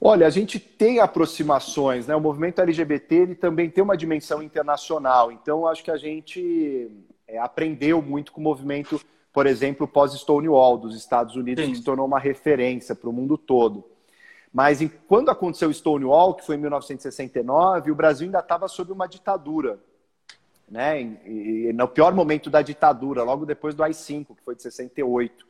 [0.00, 2.14] Olha, a gente tem aproximações, né?
[2.14, 5.32] O movimento LGBT ele também tem uma dimensão internacional.
[5.32, 6.88] Então, acho que a gente
[7.26, 9.00] é, aprendeu muito com o movimento,
[9.32, 11.72] por exemplo, pós-Stonewall dos Estados Unidos, Sim.
[11.72, 13.97] que se tornou uma referência para o mundo todo.
[14.52, 18.92] Mas em, quando aconteceu o Stonewall, que foi em 1969, o Brasil ainda estava sob
[18.92, 19.78] uma ditadura.
[20.68, 21.02] Né?
[21.26, 25.46] E, e, no pior momento da ditadura, logo depois do AI-5, que foi de 68.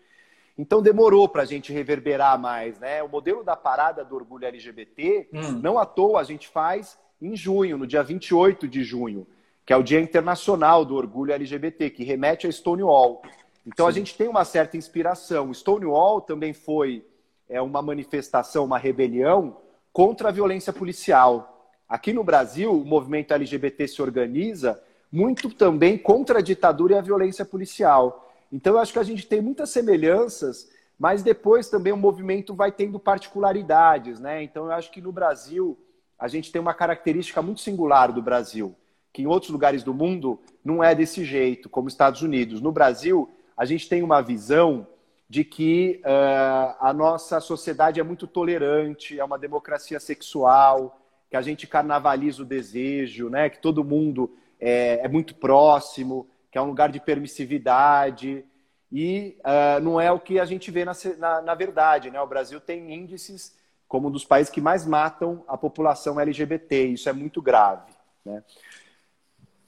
[0.56, 2.78] Então demorou para a gente reverberar mais.
[2.78, 3.02] Né?
[3.02, 5.52] O modelo da parada do orgulho LGBT, hum.
[5.62, 9.26] não à toa, a gente faz em junho, no dia 28 de junho,
[9.66, 13.22] que é o Dia Internacional do Orgulho LGBT, que remete a Stonewall.
[13.66, 13.90] Então Sim.
[13.90, 15.52] a gente tem uma certa inspiração.
[15.52, 17.04] Stonewall também foi
[17.48, 19.56] é uma manifestação, uma rebelião
[19.92, 21.72] contra a violência policial.
[21.88, 24.80] Aqui no Brasil, o movimento LGBT se organiza
[25.10, 28.30] muito também contra a ditadura e a violência policial.
[28.52, 32.70] Então, eu acho que a gente tem muitas semelhanças, mas depois também o movimento vai
[32.70, 34.42] tendo particularidades, né?
[34.42, 35.78] Então, eu acho que no Brasil
[36.18, 38.74] a gente tem uma característica muito singular do Brasil,
[39.12, 42.60] que em outros lugares do mundo não é desse jeito, como Estados Unidos.
[42.60, 44.86] No Brasil, a gente tem uma visão
[45.28, 51.42] de que uh, a nossa sociedade é muito tolerante, é uma democracia sexual, que a
[51.42, 53.50] gente carnavaliza o desejo, né?
[53.50, 58.42] que todo mundo é, é muito próximo, que é um lugar de permissividade.
[58.90, 62.10] E uh, não é o que a gente vê na, na, na, verdade.
[62.10, 62.18] Né?
[62.18, 63.54] O Brasil tem índices
[63.86, 66.86] como um dos países que mais matam a população LGBT.
[66.86, 67.92] Isso é muito grave.
[68.24, 68.42] Né?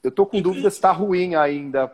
[0.01, 1.87] Eu estou com dúvida se está ruim ainda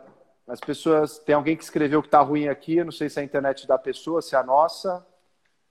[0.48, 1.20] as pessoas.
[1.20, 2.78] Tem alguém que escreveu que está ruim aqui.
[2.78, 5.06] Eu não sei se é a internet da pessoa, se é a nossa.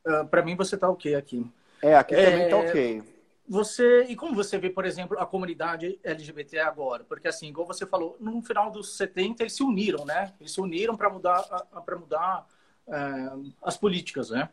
[0.06, 1.50] Uh, ah, Para mim, você está ok aqui.
[1.82, 2.24] É, aqui é...
[2.24, 3.16] também está ok.
[3.48, 7.04] Você e como você vê, por exemplo, a comunidade LGBT agora?
[7.04, 10.32] Porque assim, igual você falou, no final dos 70 eles se uniram, né?
[10.40, 11.42] Eles se uniram para mudar
[11.84, 12.44] para mudar
[12.88, 14.48] uh, as políticas, né?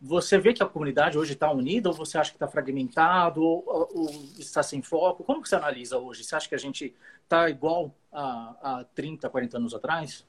[0.00, 3.64] Você vê que a comunidade hoje está unida ou você acha que está fragmentado ou,
[3.64, 5.22] ou, está sem foco?
[5.22, 6.24] Como que você analisa hoje?
[6.24, 6.92] Você acha que a gente
[7.32, 10.26] está igual a, a 30, 40 anos atrás?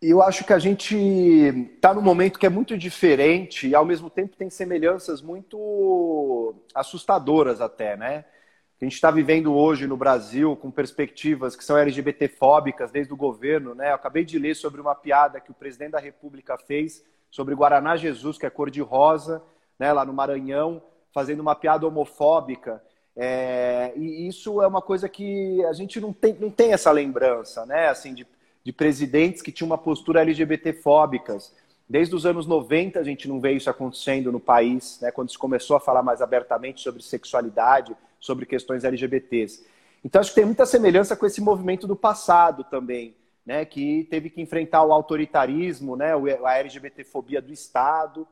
[0.00, 4.08] Eu acho que a gente está num momento que é muito diferente e, ao mesmo
[4.08, 8.24] tempo, tem semelhanças muito assustadoras até, né?
[8.80, 13.74] A gente está vivendo hoje no Brasil com perspectivas que são LGBT-fóbicas desde o governo,
[13.74, 13.90] né?
[13.90, 17.94] Eu acabei de ler sobre uma piada que o presidente da República fez sobre Guaraná
[17.96, 19.42] Jesus, que é cor de rosa,
[19.78, 22.82] né, lá no Maranhão, fazendo uma piada homofóbica.
[23.22, 27.66] É, e isso é uma coisa que a gente não tem, não tem essa lembrança,
[27.66, 27.88] né?
[27.88, 28.26] Assim, de,
[28.64, 31.54] de presidentes que tinham uma postura LGBT-fóbicas.
[31.86, 35.10] Desde os anos 90 a gente não vê isso acontecendo no país, né?
[35.10, 39.66] quando se começou a falar mais abertamente sobre sexualidade, sobre questões LGBTs.
[40.02, 44.30] Então acho que tem muita semelhança com esse movimento do passado também, né, que teve
[44.30, 48.26] que enfrentar o autoritarismo, né, a LGBTfobia do Estado.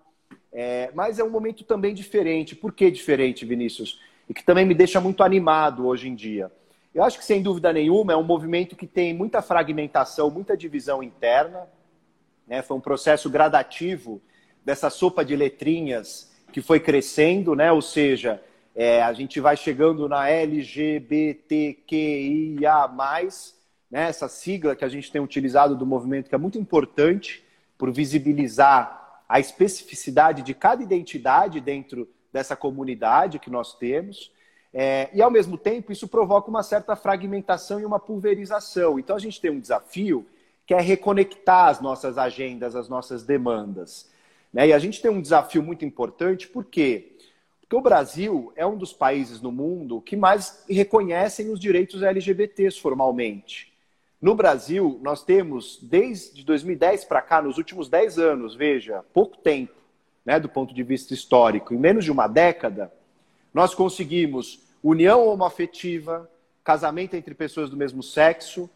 [0.51, 2.57] É, mas é um momento também diferente.
[2.57, 4.01] Por que diferente, Vinícius?
[4.29, 6.53] E que também me deixa muito animado hoje em dia.
[6.95, 11.03] Eu acho que, sem dúvida nenhuma, é um movimento que tem muita fragmentação, muita divisão
[11.03, 11.67] interna.
[12.47, 12.63] Né?
[12.63, 14.21] Foi um processo gradativo
[14.65, 17.71] dessa sopa de letrinhas que foi crescendo, né?
[17.71, 18.43] ou seja,
[18.75, 21.29] é, a gente vai chegando na LGBTQIA,
[23.91, 27.45] né, essa sigla que a gente tem utilizado do movimento, que é muito importante
[27.77, 34.33] por visibilizar a especificidade de cada identidade dentro dessa comunidade que nós temos.
[34.73, 38.99] É, e, ao mesmo tempo, isso provoca uma certa fragmentação e uma pulverização.
[38.99, 40.27] Então, a gente tem um desafio
[40.67, 44.11] que é reconectar as nossas agendas, as nossas demandas.
[44.53, 44.69] Né?
[44.69, 47.17] E a gente tem um desafio muito importante, por quê?
[47.61, 52.81] Porque o Brasil é um dos países no mundo que mais reconhecem os direitos LGBTs
[52.81, 53.73] formalmente.
[54.21, 59.75] No Brasil, nós temos, desde 2010 para cá, nos últimos 10 anos, veja, pouco tempo,
[60.29, 62.93] né, do ponto de vista histórico, em menos de uma década,
[63.55, 66.31] nós conseguimos união homoafetiva,
[66.63, 68.69] casamento entre pessoas do mesmo sexo,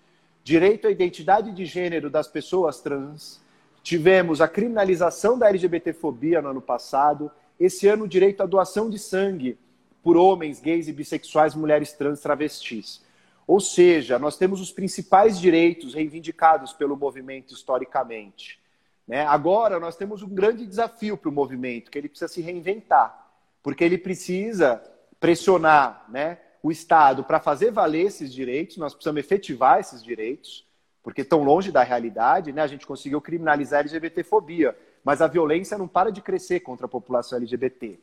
[0.42, 3.38] direito à identidade de gênero das pessoas trans,
[3.82, 8.98] tivemos a criminalização da LGBTfobia no ano passado, esse ano o direito à doação de
[8.98, 9.58] sangue
[10.02, 13.04] por homens, gays e bissexuais, mulheres trans, travestis.
[13.46, 18.62] Ou seja, nós temos os principais direitos reivindicados pelo movimento historicamente.
[19.12, 19.27] Né?
[19.27, 23.31] Agora, nós temos um grande desafio para o movimento, que ele precisa se reinventar,
[23.62, 24.83] porque ele precisa
[25.20, 30.66] pressionar né, o Estado para fazer valer esses direitos, nós precisamos efetivar esses direitos,
[31.03, 32.62] porque estão longe da realidade, né?
[32.62, 36.88] a gente conseguiu criminalizar a LGBTfobia, mas a violência não para de crescer contra a
[36.88, 38.01] população LGBT.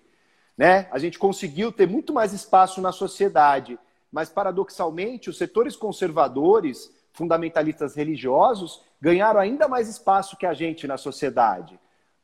[0.56, 0.88] Né?
[0.92, 3.80] A gente conseguiu ter muito mais espaço na sociedade,
[4.12, 10.98] mas paradoxalmente os setores conservadores, fundamentalistas religiosos, ganharam ainda mais espaço que a gente na
[10.98, 11.80] sociedade.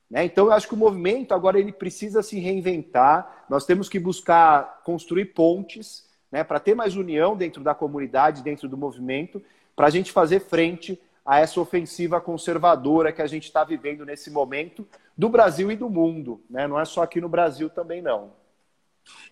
[0.10, 0.26] Né?
[0.26, 3.45] Então eu acho que o movimento agora ele precisa se reinventar.
[3.50, 8.67] Nós temos que buscar construir pontes, né, para ter mais união dentro da comunidade, dentro
[8.67, 9.41] do movimento,
[9.76, 14.30] para a gente fazer frente a essa ofensiva conservadora que a gente está vivendo nesse
[14.30, 16.41] momento do Brasil e do mundo.
[16.50, 16.67] Né?
[16.67, 18.32] Não é só aqui no Brasil também, não.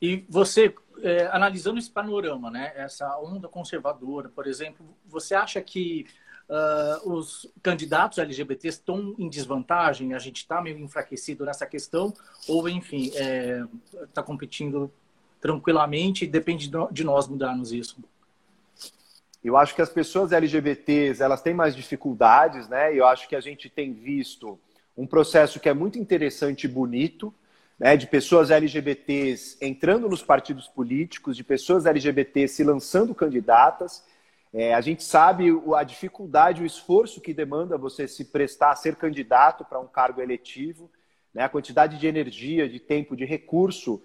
[0.02, 6.06] E você, é, analisando esse panorama, né, essa onda conservadora, por exemplo, você acha que
[6.50, 10.14] uh, os candidatos LGBT estão em desvantagem?
[10.14, 12.14] A gente está meio enfraquecido nessa questão?
[12.48, 13.64] Ou, enfim, está é,
[14.14, 14.92] tá competindo
[15.44, 17.98] tranquilamente depende de nós mudarmos isso?
[19.44, 22.98] Eu acho que as pessoas LGBTs elas têm mais dificuldades, né?
[22.98, 24.58] Eu acho que a gente tem visto
[24.96, 27.34] um processo que é muito interessante e bonito,
[27.84, 27.98] né?
[27.98, 34.06] De pessoas LGBTs entrando nos partidos políticos, de pessoas LGBTs se lançando candidatas.
[34.54, 38.96] É, a gente sabe a dificuldade, o esforço que demanda você se prestar a ser
[38.96, 40.90] candidato para um cargo eletivo,
[41.34, 41.44] né?
[41.44, 44.02] A quantidade de energia, de tempo, de recurso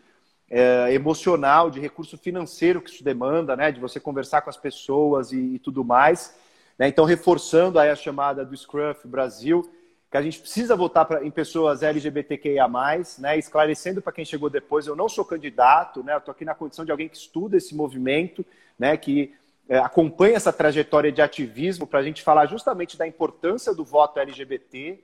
[0.50, 3.70] é, emocional, de recurso financeiro que isso demanda, né?
[3.70, 6.34] De você conversar com as pessoas e, e tudo mais.
[6.76, 6.88] Né?
[6.88, 9.70] Então, reforçando aí a chamada do Scruff Brasil,
[10.10, 12.68] que a gente precisa votar pra, em pessoas LGBTQIA+,
[13.18, 13.38] né?
[13.38, 16.14] esclarecendo para quem chegou depois, eu não sou candidato, né?
[16.14, 18.44] eu estou aqui na condição de alguém que estuda esse movimento,
[18.78, 18.96] né?
[18.96, 19.34] que
[19.68, 24.18] é, acompanha essa trajetória de ativismo para a gente falar justamente da importância do voto
[24.18, 24.98] LGBT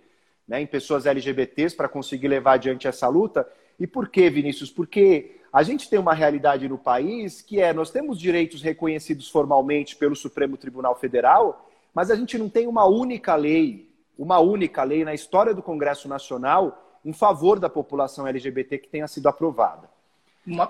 [0.48, 0.62] né?
[0.62, 3.46] em pessoas LGBTs para conseguir levar adiante essa luta.
[3.78, 4.70] E por que, Vinícius?
[4.70, 9.96] Porque a gente tem uma realidade no país que é, nós temos direitos reconhecidos formalmente
[9.96, 13.88] pelo Supremo Tribunal Federal, mas a gente não tem uma única lei,
[14.18, 19.06] uma única lei na história do Congresso Nacional em favor da população LGBT que tenha
[19.06, 19.88] sido aprovada.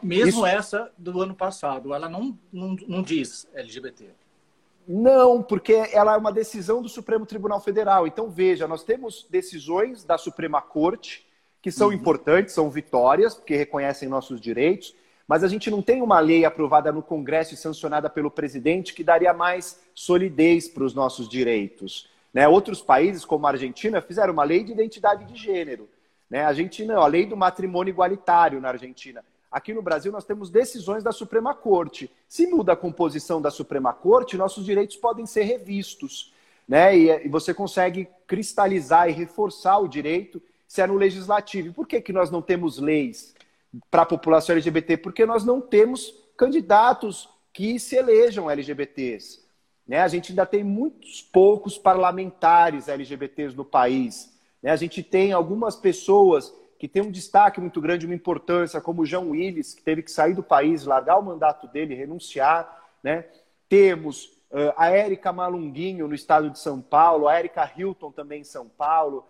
[0.03, 0.47] Mesmo Isso...
[0.47, 4.11] essa do ano passado, ela não, não, não diz LGBT.
[4.87, 8.07] Não, porque ela é uma decisão do Supremo Tribunal Federal.
[8.07, 11.27] Então, veja, nós temos decisões da Suprema Corte
[11.63, 11.95] que são uhum.
[11.95, 14.95] importantes, são vitórias, porque reconhecem nossos direitos,
[15.27, 19.03] mas a gente não tem uma lei aprovada no Congresso e sancionada pelo presidente que
[19.03, 22.11] daria mais solidez para os nossos direitos.
[22.35, 22.49] Né?
[22.49, 25.89] Outros países, como a Argentina, fizeram uma lei de identidade de gênero.
[26.29, 26.43] Né?
[26.43, 29.25] A Argentina, a lei do matrimônio igualitário na Argentina.
[29.53, 32.11] Aqui no Brasil, nós temos decisões da Suprema Corte.
[32.29, 36.35] Se muda a composição da Suprema Corte, nossos direitos podem ser revistos.
[36.67, 36.99] Né?
[36.99, 41.69] E, você consegue cristalizar e reforçar o direito se é no legislativo.
[41.69, 43.33] E por que, que nós não temos leis
[43.89, 44.97] para a população LGBT?
[44.97, 49.44] Porque nós não temos candidatos que se elejam LGBTs.
[49.87, 50.01] Né?
[50.01, 54.33] A gente ainda tem muitos poucos parlamentares LGBTs no país.
[54.63, 54.71] Né?
[54.71, 59.07] A gente tem algumas pessoas que têm um destaque muito grande, uma importância, como o
[59.07, 62.85] João Willis, que teve que sair do país, largar o mandato dele, renunciar.
[63.03, 63.25] Né?
[63.69, 68.45] Temos uh, a Érica Malunguinho, no estado de São Paulo, a Érica Hilton também em
[68.45, 69.25] São Paulo,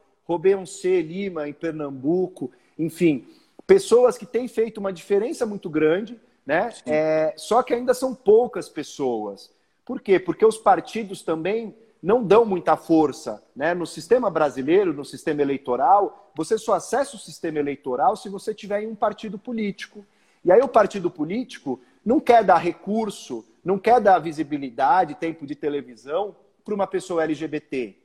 [0.66, 1.02] C.
[1.02, 3.26] Lima, em Pernambuco, enfim,
[3.66, 6.72] pessoas que têm feito uma diferença muito grande, né?
[6.86, 9.53] É, só que ainda são poucas pessoas.
[9.84, 10.18] Por quê?
[10.18, 13.42] Porque os partidos também não dão muita força.
[13.56, 13.74] Né?
[13.74, 18.82] No sistema brasileiro, no sistema eleitoral, você só acessa o sistema eleitoral se você tiver
[18.82, 20.04] em um partido político.
[20.44, 25.54] E aí o partido político não quer dar recurso, não quer dar visibilidade, tempo de
[25.54, 27.96] televisão para uma pessoa LGBT.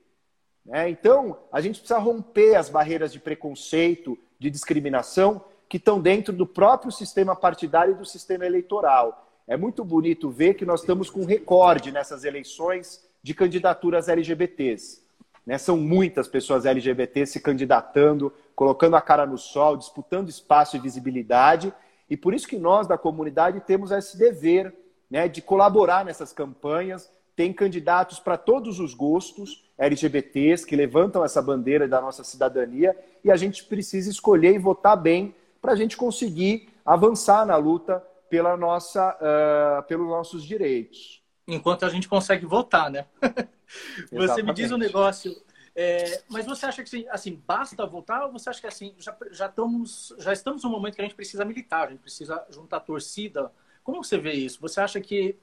[0.65, 0.89] Né?
[0.89, 6.47] Então, a gente precisa romper as barreiras de preconceito, de discriminação que estão dentro do
[6.47, 9.28] próprio sistema partidário e do sistema eleitoral.
[9.49, 15.01] É muito bonito ver que nós estamos com recorde nessas eleições de candidaturas LGBTs.
[15.43, 15.57] Né?
[15.57, 21.73] São muitas pessoas LGBTs se candidatando, colocando a cara no sol, disputando espaço e visibilidade.
[22.07, 24.71] E por isso que nós, da comunidade, temos esse dever
[25.09, 27.09] né, de colaborar nessas campanhas.
[27.35, 33.31] Tem candidatos para todos os gostos, LGBTs que levantam essa bandeira da nossa cidadania e
[33.31, 38.55] a gente precisa escolher e votar bem para a gente conseguir avançar na luta pela
[38.55, 41.23] nossa, uh, pelos nossos direitos.
[41.47, 43.07] Enquanto a gente consegue votar, né?
[44.11, 45.35] Você me diz um negócio.
[45.75, 49.45] É, mas você acha que assim, basta votar ou você acha que assim já, já,
[49.45, 53.51] estamos, já estamos num momento que a gente precisa militar, a gente precisa juntar torcida?
[53.83, 54.59] Como você vê isso?
[54.59, 55.37] Você acha que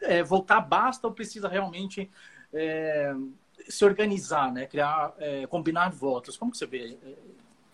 [0.00, 2.10] é, votar basta ou precisa realmente
[2.52, 3.14] é,
[3.68, 4.66] se organizar, né?
[4.66, 6.36] Criar, é, combinar votos?
[6.36, 7.16] Como você vê é,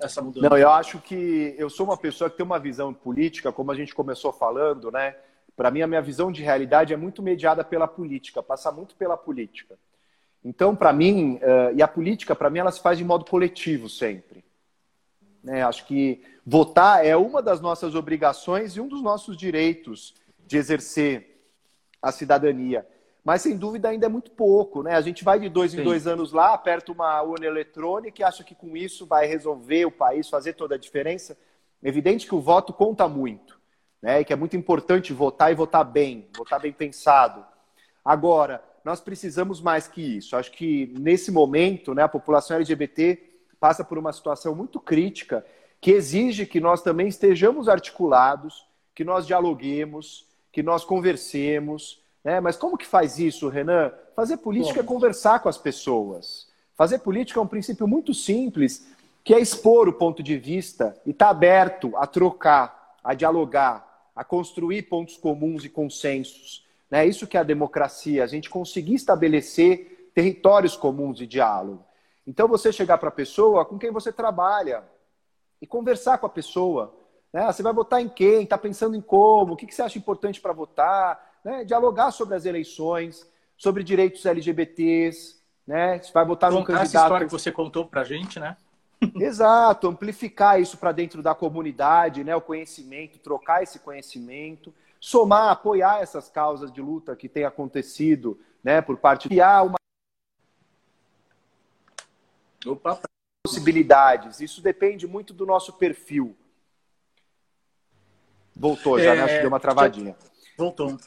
[0.01, 0.49] essa mudança?
[0.49, 3.75] Não, eu acho que eu sou uma pessoa que tem uma visão política, como a
[3.75, 5.17] gente começou falando, né?
[5.57, 9.17] Para mim, a minha visão de realidade é muito mediada pela política, passa muito pela
[9.17, 9.79] política.
[10.43, 13.89] Então, para mim, uh, e a política, para mim, ela se faz de modo coletivo
[13.89, 14.43] sempre.
[15.43, 15.63] Né?
[15.63, 20.15] Acho que votar é uma das nossas obrigações e um dos nossos direitos
[20.47, 21.45] de exercer
[22.01, 22.87] a cidadania.
[23.31, 24.83] Mas, sem dúvida, ainda é muito pouco.
[24.83, 24.97] Né?
[24.97, 25.83] A gente vai de dois Sim.
[25.83, 29.85] em dois anos lá, aperta uma urna eletrônica e acha que com isso vai resolver
[29.85, 31.39] o país, fazer toda a diferença.
[31.81, 33.57] É evidente que o voto conta muito.
[34.03, 34.20] Né?
[34.20, 37.47] E que é muito importante votar e votar bem, votar bem pensado.
[38.05, 40.35] Agora, nós precisamos mais que isso.
[40.35, 43.16] Acho que nesse momento, né, a população LGBT
[43.61, 45.47] passa por uma situação muito crítica
[45.81, 52.00] que exige que nós também estejamos articulados, que nós dialoguemos, que nós conversemos.
[52.25, 52.41] Né?
[52.41, 53.93] Mas como que faz isso, Renan?
[54.14, 56.49] Fazer política é conversar com as pessoas.
[56.75, 58.87] Fazer política é um princípio muito simples,
[59.25, 64.11] que é expor o ponto de vista e estar tá aberto a trocar, a dialogar,
[64.14, 66.66] a construir pontos comuns e consensos.
[66.91, 67.07] Né?
[67.07, 71.85] Isso que é a democracia, a gente conseguir estabelecer territórios comuns de diálogo.
[72.27, 74.85] Então, você chegar para a pessoa com quem você trabalha
[75.61, 76.95] e conversar com a pessoa.
[77.33, 77.47] Né?
[77.47, 78.43] Você vai votar em quem?
[78.43, 79.55] Está pensando em como?
[79.55, 81.30] O que, que você acha importante para votar?
[81.45, 81.64] Né?
[81.64, 85.41] Dialogar sobre as eleições, sobre direitos LGBTs.
[85.66, 85.99] Né?
[85.99, 86.86] Você vai votar Contar num candidato.
[86.86, 88.57] essa história que você contou para a gente, né?
[89.16, 92.36] Exato, amplificar isso para dentro da comunidade, né?
[92.36, 98.82] o conhecimento, trocar esse conhecimento somar, apoiar essas causas de luta que tem acontecido, né,
[98.82, 99.76] por parte de uma
[102.66, 103.01] Opa.
[103.43, 104.41] possibilidades.
[104.41, 106.36] Isso depende muito do nosso perfil.
[108.55, 109.16] Voltou já, é...
[109.16, 109.22] né?
[109.22, 110.14] Acho que deu uma travadinha.
[110.59, 110.99] Voltou.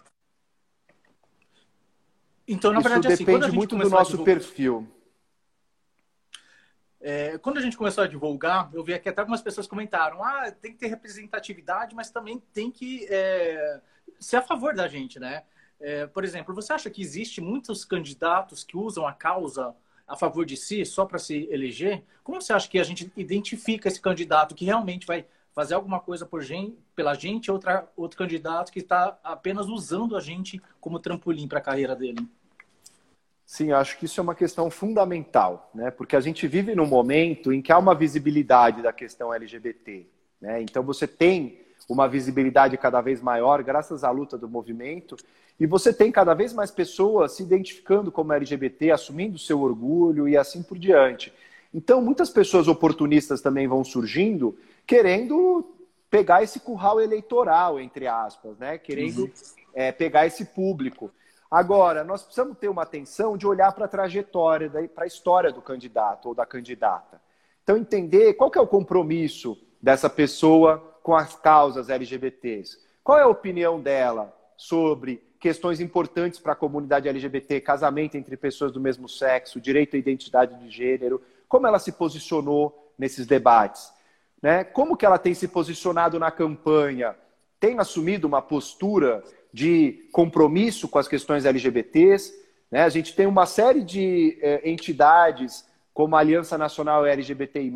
[2.47, 4.35] Então, na Isso verdade, assim, depende muito do nosso divulgar...
[4.35, 4.87] perfil.
[6.99, 10.49] É, quando a gente começou a divulgar, eu vi aqui até algumas pessoas comentaram: ah,
[10.51, 13.81] tem que ter representatividade, mas também tem que é,
[14.19, 15.43] ser a favor da gente, né?
[15.79, 19.75] É, por exemplo, você acha que existe muitos candidatos que usam a causa
[20.07, 22.03] a favor de si só para se eleger?
[22.23, 26.27] Como você acha que a gente identifica esse candidato que realmente vai fazer alguma coisa
[26.39, 31.59] gente, pela gente, outra outro candidato que está apenas usando a gente como trampolim para
[31.59, 32.27] a carreira dele?
[33.45, 35.91] Sim, acho que isso é uma questão fundamental, né?
[35.91, 40.07] Porque a gente vive num momento em que há uma visibilidade da questão LGBT,
[40.41, 40.61] né?
[40.61, 45.15] Então você tem uma visibilidade cada vez maior graças à luta do movimento
[45.59, 50.35] e você tem cada vez mais pessoas se identificando como LGBT, assumindo seu orgulho e
[50.35, 51.31] assim por diante.
[51.73, 55.73] Então, muitas pessoas oportunistas também vão surgindo, querendo
[56.09, 58.77] pegar esse curral eleitoral, entre aspas, né?
[58.77, 59.31] Querendo uhum.
[59.73, 61.09] é, pegar esse público.
[61.49, 65.61] Agora, nós precisamos ter uma atenção de olhar para a trajetória, para a história do
[65.61, 67.19] candidato ou da candidata.
[67.63, 72.77] Então, entender qual é o compromisso dessa pessoa com as causas LGBTs.
[73.03, 78.71] Qual é a opinião dela sobre questões importantes para a comunidade LGBT, casamento entre pessoas
[78.71, 81.21] do mesmo sexo, direito à identidade de gênero,
[81.53, 83.93] como ela se posicionou nesses debates?
[84.41, 84.63] Né?
[84.63, 87.15] Como que ela tem se posicionado na campanha?
[87.59, 89.23] Tem assumido uma postura
[89.53, 92.33] de compromisso com as questões LGBTs.
[92.71, 92.81] Né?
[92.81, 97.71] A gente tem uma série de eh, entidades, como a Aliança Nacional LGBTI,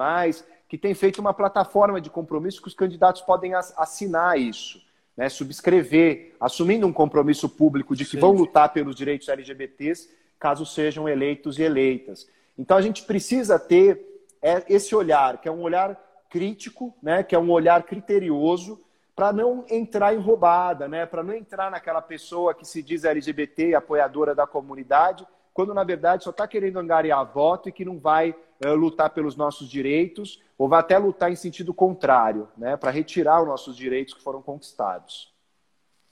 [0.67, 4.81] que tem feito uma plataforma de compromisso que os candidatos podem assinar isso,
[5.15, 5.29] né?
[5.29, 8.21] subscrever, assumindo um compromisso público de que Sim.
[8.21, 10.09] vão lutar pelos direitos LGBTs
[10.39, 12.27] caso sejam eleitos e eleitas.
[12.57, 15.97] Então a gente precisa ter é, esse olhar, que é um olhar
[16.29, 17.23] crítico, né?
[17.23, 18.81] que é um olhar criterioso,
[19.17, 21.03] para não entrar em roubada, né?
[21.03, 26.23] Para não entrar naquela pessoa que se diz LGBT, apoiadora da comunidade, quando na verdade
[26.23, 30.69] só está querendo angariar voto e que não vai uh, lutar pelos nossos direitos, ou
[30.69, 32.77] vai até lutar em sentido contrário, né?
[32.77, 35.33] Para retirar os nossos direitos que foram conquistados.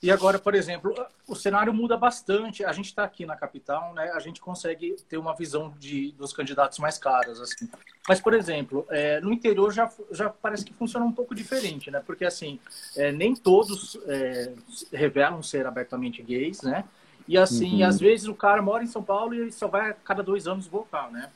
[0.03, 0.93] E agora, por exemplo,
[1.27, 2.63] o cenário muda bastante.
[2.63, 4.11] A gente está aqui na capital, né?
[4.11, 7.69] A gente consegue ter uma visão de, dos candidatos mais caros, assim.
[8.07, 12.03] Mas, por exemplo, é, no interior já, já parece que funciona um pouco diferente, né?
[12.05, 12.59] Porque, assim,
[12.95, 14.53] é, nem todos é,
[14.91, 16.83] revelam ser abertamente gays, né?
[17.27, 17.87] E, assim, uhum.
[17.87, 20.67] às vezes o cara mora em São Paulo e só vai a cada dois anos
[20.67, 21.31] votar, né?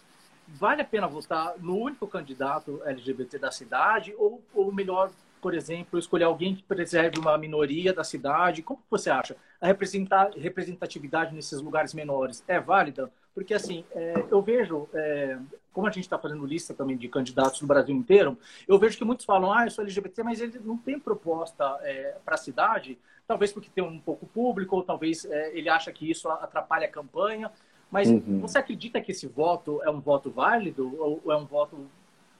[0.48, 5.12] Vale a pena votar no único candidato LGBT da cidade ou, ou melhor
[5.42, 8.62] por exemplo, escolher alguém que preserve uma minoria da cidade?
[8.62, 9.36] Como você acha?
[9.60, 13.12] A representatividade nesses lugares menores é válida?
[13.34, 15.38] Porque, assim, é, eu vejo, é,
[15.72, 18.38] como a gente está fazendo lista também de candidatos do Brasil inteiro,
[18.68, 22.18] eu vejo que muitos falam, ah, eu sou LGBT, mas ele não tem proposta é,
[22.26, 26.10] para a cidade, talvez porque tem um pouco público, ou talvez é, ele acha que
[26.10, 27.52] isso atrapalha a campanha.
[27.90, 28.40] Mas uhum.
[28.42, 31.88] você acredita que esse voto é um voto válido ou é um voto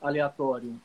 [0.02, 0.80] aleatório?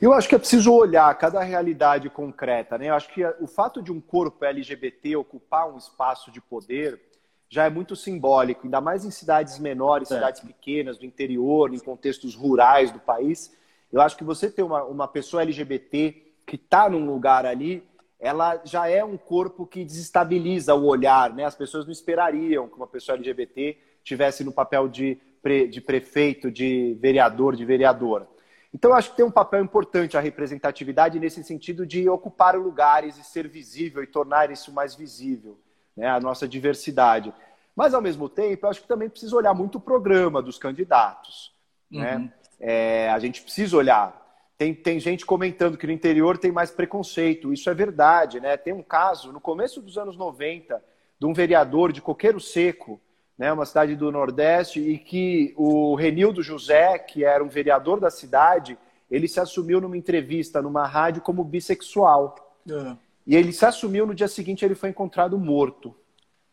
[0.00, 2.76] Eu acho que é preciso olhar cada realidade concreta.
[2.76, 2.90] Né?
[2.90, 7.00] Eu acho que o fato de um corpo LGBT ocupar um espaço de poder
[7.48, 12.34] já é muito simbólico, ainda mais em cidades menores, cidades pequenas, do interior, em contextos
[12.34, 13.56] rurais do país.
[13.90, 17.82] Eu acho que você ter uma, uma pessoa LGBT que está num lugar ali,
[18.20, 21.32] ela já é um corpo que desestabiliza o olhar.
[21.32, 21.44] Né?
[21.44, 26.50] As pessoas não esperariam que uma pessoa LGBT tivesse no papel de, pre, de prefeito,
[26.50, 28.28] de vereador, de vereadora.
[28.76, 33.16] Então, eu acho que tem um papel importante a representatividade nesse sentido de ocupar lugares
[33.16, 35.58] e ser visível e tornar isso mais visível,
[35.96, 37.32] né, a nossa diversidade.
[37.74, 41.54] Mas, ao mesmo tempo, eu acho que também precisa olhar muito o programa dos candidatos.
[41.90, 42.16] Né?
[42.16, 42.24] Uhum.
[42.24, 42.32] Né?
[42.60, 44.44] É, a gente precisa olhar.
[44.58, 47.54] Tem, tem gente comentando que no interior tem mais preconceito.
[47.54, 48.40] Isso é verdade.
[48.40, 48.58] Né?
[48.58, 50.84] Tem um caso, no começo dos anos 90,
[51.18, 53.00] de um vereador de Coqueiro Seco,
[53.38, 58.10] né, uma cidade do Nordeste, e que o Renildo José, que era um vereador da
[58.10, 58.78] cidade,
[59.10, 62.34] ele se assumiu numa entrevista numa rádio como bissexual.
[62.68, 62.96] É.
[63.26, 65.94] E ele se assumiu no dia seguinte, ele foi encontrado morto,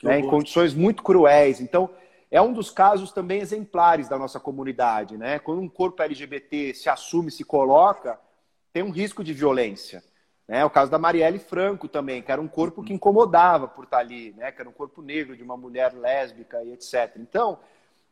[0.02, 1.62] né, em condições muito cruéis.
[1.62, 1.90] Então,
[2.30, 5.16] é um dos casos também exemplares da nossa comunidade.
[5.18, 5.38] Né?
[5.38, 8.20] Quando um corpo LGBT se assume, se coloca,
[8.74, 10.04] tem um risco de violência.
[10.54, 10.64] Né?
[10.64, 14.36] O caso da Marielle Franco também, que era um corpo que incomodava por estar ali,
[14.38, 14.52] né?
[14.52, 17.18] que era um corpo negro de uma mulher lésbica e etc.
[17.18, 17.58] Então,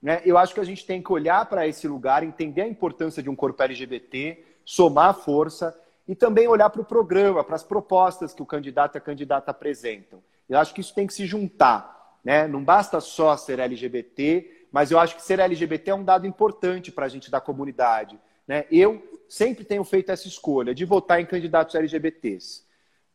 [0.01, 3.21] né, eu acho que a gente tem que olhar para esse lugar, entender a importância
[3.21, 8.33] de um corpo LGBT, somar força e também olhar para o programa, para as propostas
[8.33, 10.19] que o candidato e a candidata apresentam.
[10.49, 12.17] Eu acho que isso tem que se juntar.
[12.23, 12.47] Né?
[12.47, 16.91] Não basta só ser LGBT, mas eu acho que ser LGBT é um dado importante
[16.91, 18.19] para a gente da comunidade.
[18.51, 18.65] Né?
[18.69, 22.65] Eu sempre tenho feito essa escolha de votar em candidatos LGBTs.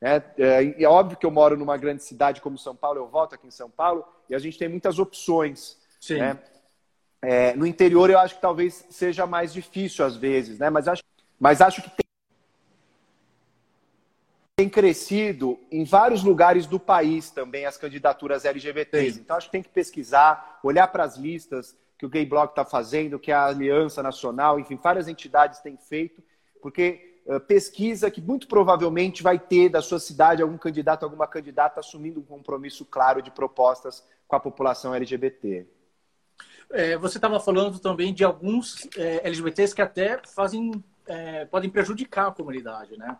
[0.00, 3.34] É, é, é, óbvio que eu moro numa grande cidade como São Paulo, eu voto
[3.34, 5.76] aqui em São Paulo, e a gente tem muitas opções.
[6.00, 6.20] Sim.
[6.20, 6.38] Né?
[7.20, 10.70] É, no interior eu acho que talvez seja mais difícil às vezes, né?
[10.70, 11.02] mas, acho,
[11.38, 12.06] mas acho que tem,
[14.56, 19.16] tem crescido em vários lugares do país também as candidaturas LGBTs.
[19.16, 19.20] Sim.
[19.20, 22.64] Então acho que tem que pesquisar, olhar para as listas, que o Gay Blog está
[22.64, 26.22] fazendo, que a Aliança Nacional, enfim, várias entidades têm feito,
[26.60, 31.80] porque uh, pesquisa que muito provavelmente vai ter da sua cidade algum candidato, alguma candidata
[31.80, 35.66] assumindo um compromisso claro de propostas com a população LGBT.
[36.70, 42.28] É, você estava falando também de alguns é, LGBTs que até fazem, é, podem prejudicar
[42.28, 43.16] a comunidade, né?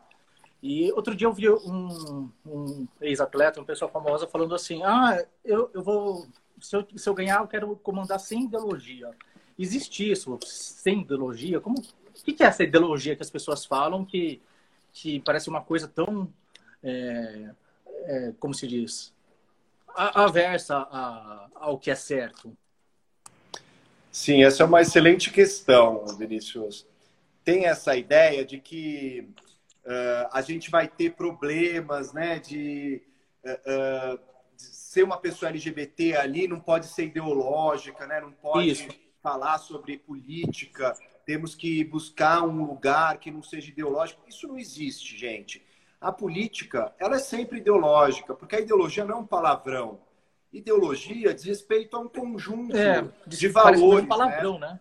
[0.63, 5.71] E outro dia eu vi um, um ex-atleta, uma pessoa famosa, falando assim: ah, eu,
[5.73, 6.27] eu vou
[6.61, 9.11] se eu, se eu ganhar, eu quero comandar sem ideologia.
[9.59, 11.61] Existe isso, sem ideologia?
[11.61, 14.41] Como, o que é essa ideologia que as pessoas falam que,
[14.93, 16.33] que parece uma coisa tão,
[16.83, 17.51] é,
[18.05, 19.15] é, como se diz,
[19.97, 22.57] aversa a, ao que é certo?
[24.13, 26.87] Sim, essa é uma excelente questão, Vinícius.
[27.45, 29.29] Tem essa ideia de que
[29.85, 33.03] uh, a gente vai ter problemas, né, de
[33.45, 34.21] uh, uh,
[34.57, 38.21] ser uma pessoa LGBT ali não pode ser ideológica, né?
[38.21, 38.89] não pode Isso.
[39.23, 44.23] falar sobre política, temos que buscar um lugar que não seja ideológico.
[44.29, 45.65] Isso não existe, gente.
[46.01, 50.01] A política, ela é sempre ideológica, porque a ideologia não é um palavrão.
[50.53, 54.05] Ideologia diz respeito a um conjunto é, de valores.
[54.05, 54.69] Um palavrão, né?
[54.69, 54.81] né?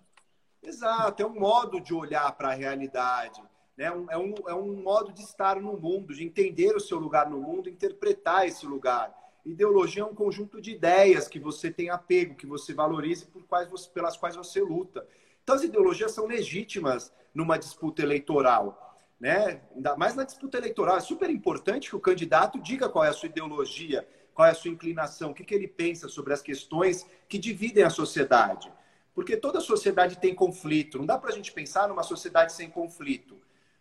[0.61, 3.41] Exato, é um modo de olhar para a realidade.
[3.76, 3.86] Né?
[3.86, 7.39] É, um, é um modo de estar no mundo, de entender o seu lugar no
[7.39, 9.13] mundo, interpretar esse lugar.
[9.45, 13.69] Ideologia é um conjunto de ideias que você tem apego, que você valoriza por quais
[13.69, 15.07] você, pelas quais você luta.
[15.43, 18.97] Então, as ideologias são legítimas numa disputa eleitoral.
[19.19, 19.61] Né?
[19.75, 20.97] Ainda mais na disputa eleitoral.
[20.97, 24.55] É super importante que o candidato diga qual é a sua ideologia, qual é a
[24.55, 28.73] sua inclinação, o que, que ele pensa sobre as questões que dividem a sociedade.
[29.13, 30.97] Porque toda sociedade tem conflito.
[30.97, 33.37] Não dá para a gente pensar numa sociedade sem conflito.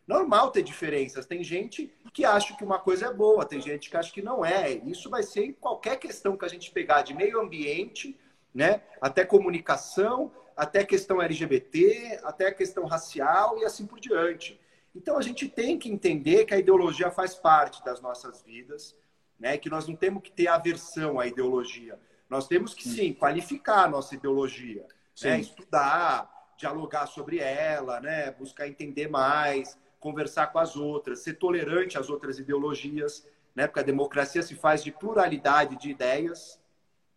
[0.07, 1.27] Normal ter diferenças.
[1.27, 4.45] Tem gente que acha que uma coisa é boa, tem gente que acha que não
[4.45, 4.73] é.
[4.73, 8.19] Isso vai ser em qualquer questão que a gente pegar de meio ambiente,
[8.55, 8.83] né?
[9.01, 14.61] Até comunicação, até questão LGBT, até questão racial e assim por diante.
[14.95, 18.95] Então a gente tem que entender que a ideologia faz parte das nossas vidas,
[19.41, 19.57] né?
[19.57, 21.99] Que nós não temos que ter aversão à ideologia.
[22.29, 24.87] Nós temos que sim qualificar a nossa ideologia,
[25.23, 25.41] né?
[25.41, 28.31] estudar, dialogar sobre ela, né?
[28.33, 33.67] Buscar entender mais conversar com as outras, ser tolerante às outras ideologias, né?
[33.67, 36.61] Porque a democracia se faz de pluralidade de ideias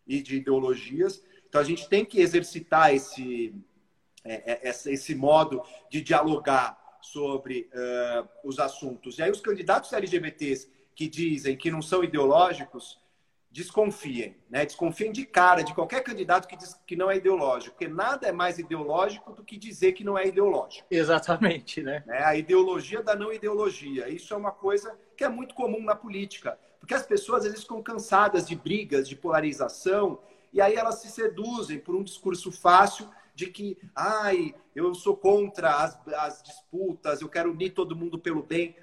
[0.06, 1.22] e de ideologias.
[1.46, 3.54] Então a gente tem que exercitar esse
[4.24, 9.18] é, é, esse modo de dialogar sobre uh, os assuntos.
[9.18, 12.98] E aí os candidatos LGBTs que dizem que não são ideológicos,
[13.50, 14.64] desconfiem, né?
[14.64, 18.32] Desconfiem de cara de qualquer candidato que diz que não é ideológico, porque nada é
[18.32, 20.86] mais ideológico do que dizer que não é ideológico.
[20.90, 22.04] Exatamente, né?
[22.08, 24.08] É a ideologia da não ideologia.
[24.08, 27.62] Isso é uma coisa que é muito comum na política, porque as pessoas às vezes
[27.62, 30.20] ficam cansadas de brigas, de polarização,
[30.52, 35.76] e aí elas se seduzem por um discurso fácil de que, ai, eu sou contra
[35.76, 38.74] as, as disputas, eu quero unir todo mundo pelo bem.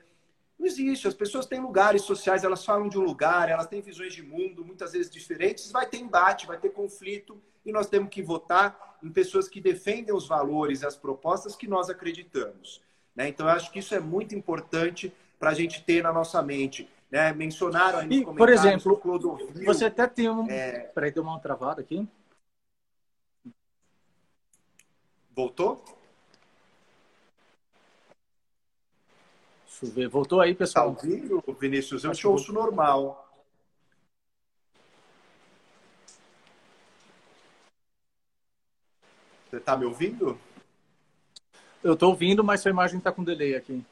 [0.58, 1.08] Não existe.
[1.08, 4.64] As pessoas têm lugares sociais, elas falam de um lugar, elas têm visões de mundo
[4.64, 5.72] muitas vezes diferentes.
[5.72, 10.14] Vai ter embate, vai ter conflito e nós temos que votar em pessoas que defendem
[10.14, 12.82] os valores e as propostas que nós acreditamos.
[13.16, 13.30] Né?
[13.30, 16.89] Então, eu acho que isso é muito importante para a gente ter na nossa mente.
[17.10, 17.34] Né?
[17.34, 19.01] Mencionaram aí nos e, Por exemplo,
[19.66, 20.49] você até tem um.
[20.49, 20.80] É...
[20.93, 22.08] Peraí, deu uma travada aqui.
[25.36, 25.84] Voltou?
[29.76, 30.07] Deixa eu ver.
[30.07, 30.95] Voltou aí, pessoal?
[30.95, 32.05] Tá ouvindo, Vinícius?
[32.05, 33.21] Eu te ouço normal.
[39.49, 40.39] Você está me ouvindo?
[41.84, 43.84] Eu estou ouvindo, mas sua imagem está com delay aqui.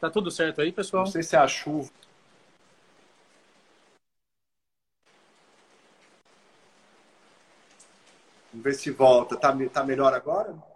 [0.00, 1.04] Tá tudo certo aí, pessoal?
[1.04, 1.90] Não sei se é a chuva.
[8.52, 9.36] Vamos ver se volta.
[9.36, 10.69] Tá, tá melhor agora?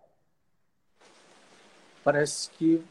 [2.04, 2.84] Parece que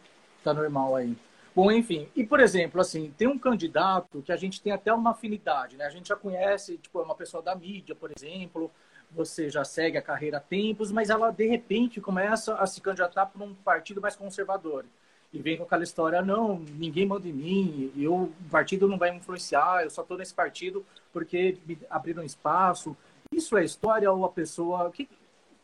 [0.44, 1.16] tá normal aí.
[1.56, 5.12] Bom, enfim, e por exemplo, assim, tem um candidato que a gente tem até uma
[5.12, 5.86] afinidade, né?
[5.86, 8.72] A gente já conhece, tipo, é uma pessoa da mídia, por exemplo,
[9.12, 13.28] você já segue a carreira há tempos, mas ela de repente começa a se candidatar
[13.28, 14.86] para um partido mais conservador.
[15.32, 19.12] E vem com aquela história, não, ninguém manda em mim, eu, o partido não vai
[19.12, 21.58] me influenciar, eu só estou nesse partido porque
[21.90, 22.96] abriram espaço.
[23.32, 24.92] Isso é história ou a pessoa.
[24.92, 25.10] Que,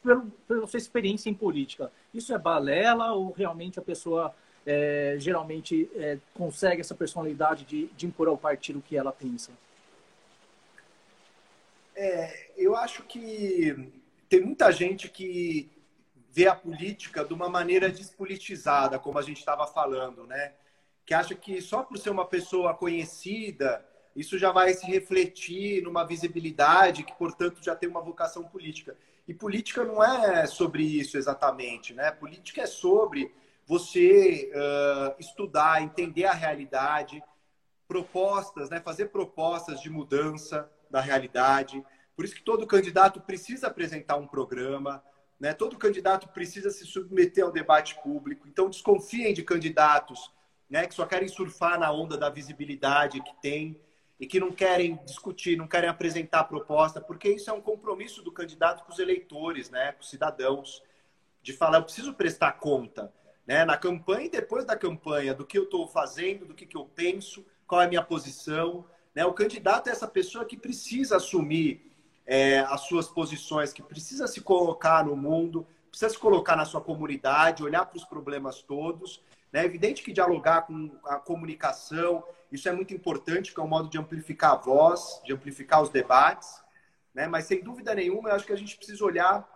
[0.04, 4.34] pelo, pela sua experiência em política, isso é balela ou realmente a pessoa
[4.66, 9.52] é, geralmente é, consegue essa personalidade de, de impor ao partido o que ela pensa?
[11.95, 13.91] É, eu acho que
[14.30, 15.70] tem muita gente que
[16.32, 20.54] vê a política de uma maneira despolitizada, como a gente estava falando, né?
[21.06, 23.84] Que acha que só por ser uma pessoa conhecida,
[24.16, 28.95] isso já vai se refletir numa visibilidade que, portanto, já tem uma vocação política.
[29.30, 32.09] E política não é sobre isso exatamente, né?
[32.09, 33.32] Política é sobre
[33.63, 37.21] você uh, estudar, entender a realidade,
[37.88, 38.80] propostas, né?
[38.80, 41.86] Fazer propostas de mudança da realidade.
[42.15, 45.03] Por isso que todo candidato precisa apresentar um programa,
[45.39, 45.53] né?
[45.53, 48.47] Todo candidato precisa se submeter ao debate público.
[48.47, 50.34] Então, desconfiem de candidatos
[50.67, 53.80] né, que só querem surfar na onda da visibilidade que tem
[54.20, 58.32] e que não querem discutir, não querem apresentar proposta, porque isso é um compromisso do
[58.32, 60.84] candidato com os eleitores, né, com os cidadãos,
[61.41, 63.13] de falar, eu preciso prestar conta
[63.47, 66.76] né, na campanha e depois da campanha, do que eu estou fazendo, do que, que
[66.76, 68.86] eu penso, qual é a minha posição.
[69.15, 69.26] Né?
[69.26, 71.89] O candidato é essa pessoa que precisa assumir
[72.26, 76.82] é, as suas posições, que precisa se colocar no mundo, precisa se colocar na sua
[76.82, 79.24] comunidade, olhar para os problemas todos.
[79.52, 79.62] Né?
[79.62, 83.89] É evidente que dialogar com a comunicação, isso é muito importante, que é um modo
[83.89, 86.62] de amplificar a voz, de amplificar os debates.
[87.14, 87.28] Né?
[87.28, 89.47] Mas, sem dúvida nenhuma, eu acho que a gente precisa olhar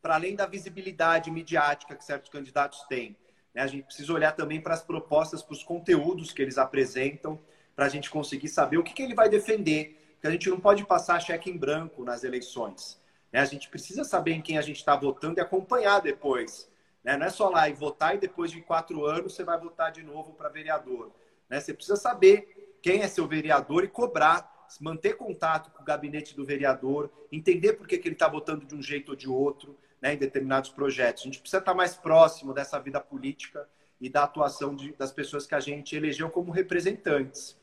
[0.00, 3.16] para além da visibilidade midiática que certos candidatos têm.
[3.54, 3.62] Né?
[3.62, 7.40] A gente precisa olhar também para as propostas, para os conteúdos que eles apresentam,
[7.74, 10.60] para a gente conseguir saber o que, que ele vai defender que a gente não
[10.60, 13.00] pode passar cheque em branco nas eleições.
[13.32, 13.40] Né?
[13.40, 16.70] A gente precisa saber em quem a gente está votando e acompanhar depois.
[17.04, 17.16] Né?
[17.16, 20.02] Não é só lá e votar e depois de quatro anos você vai votar de
[20.02, 21.12] novo para vereador.
[21.48, 21.60] Né?
[21.60, 26.44] Você precisa saber quem é seu vereador e cobrar, manter contato com o gabinete do
[26.44, 30.14] vereador, entender por que, que ele está votando de um jeito ou de outro né,
[30.14, 31.22] em determinados projetos.
[31.22, 33.68] A gente precisa estar tá mais próximo dessa vida política
[34.00, 37.56] e da atuação de, das pessoas que a gente elegeu como representantes.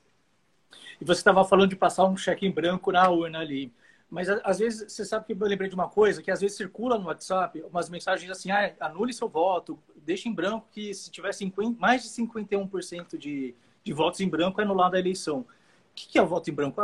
[1.02, 3.74] E você estava falando de passar um cheque em branco na urna ali.
[4.10, 6.98] Mas às vezes, você sabe que eu lembrei de uma coisa, que às vezes circula
[6.98, 11.32] no WhatsApp umas mensagens assim, ah, anule seu voto, deixe em branco que se tiver
[11.32, 15.40] 50, mais de 51% de, de votos em branco é anulada a eleição.
[15.40, 15.46] O
[15.94, 16.82] que, que é o voto em branco?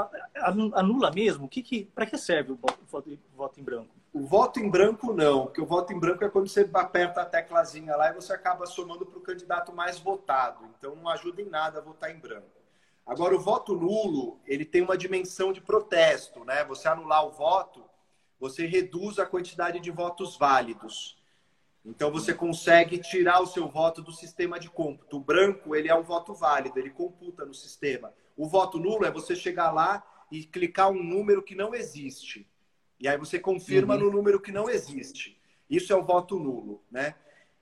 [0.74, 1.48] Anula mesmo?
[1.48, 2.80] Que que, Para que serve o voto,
[3.36, 3.90] voto em branco?
[4.14, 7.26] O voto em branco não, porque o voto em branco é quando você aperta a
[7.26, 10.66] teclazinha lá e você acaba somando para o candidato mais votado.
[10.78, 12.55] Então não ajuda em nada a votar em branco.
[13.06, 16.64] Agora, o voto nulo, ele tem uma dimensão de protesto, né?
[16.66, 17.84] Você anular o voto,
[18.40, 21.18] você reduz a quantidade de votos válidos.
[21.86, 25.18] Então você consegue tirar o seu voto do sistema de cômputo.
[25.18, 28.12] O branco, ele é um voto válido, ele computa no sistema.
[28.36, 32.50] O voto nulo é você chegar lá e clicar um número que não existe.
[33.00, 34.02] E aí você confirma uhum.
[34.02, 35.40] no número que não existe.
[35.70, 37.16] Isso é o voto nulo, né?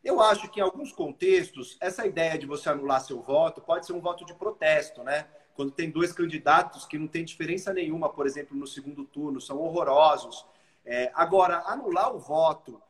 [0.03, 3.93] Eu acho que em alguns contextos, essa ideia de você anular seu voto pode ser
[3.93, 5.27] um voto de protesto, né?
[5.55, 9.59] Quando tem dois candidatos que não tem diferença nenhuma, por exemplo, no segundo turno, são
[9.59, 10.45] horrorosos.
[10.85, 12.81] É, agora, anular o voto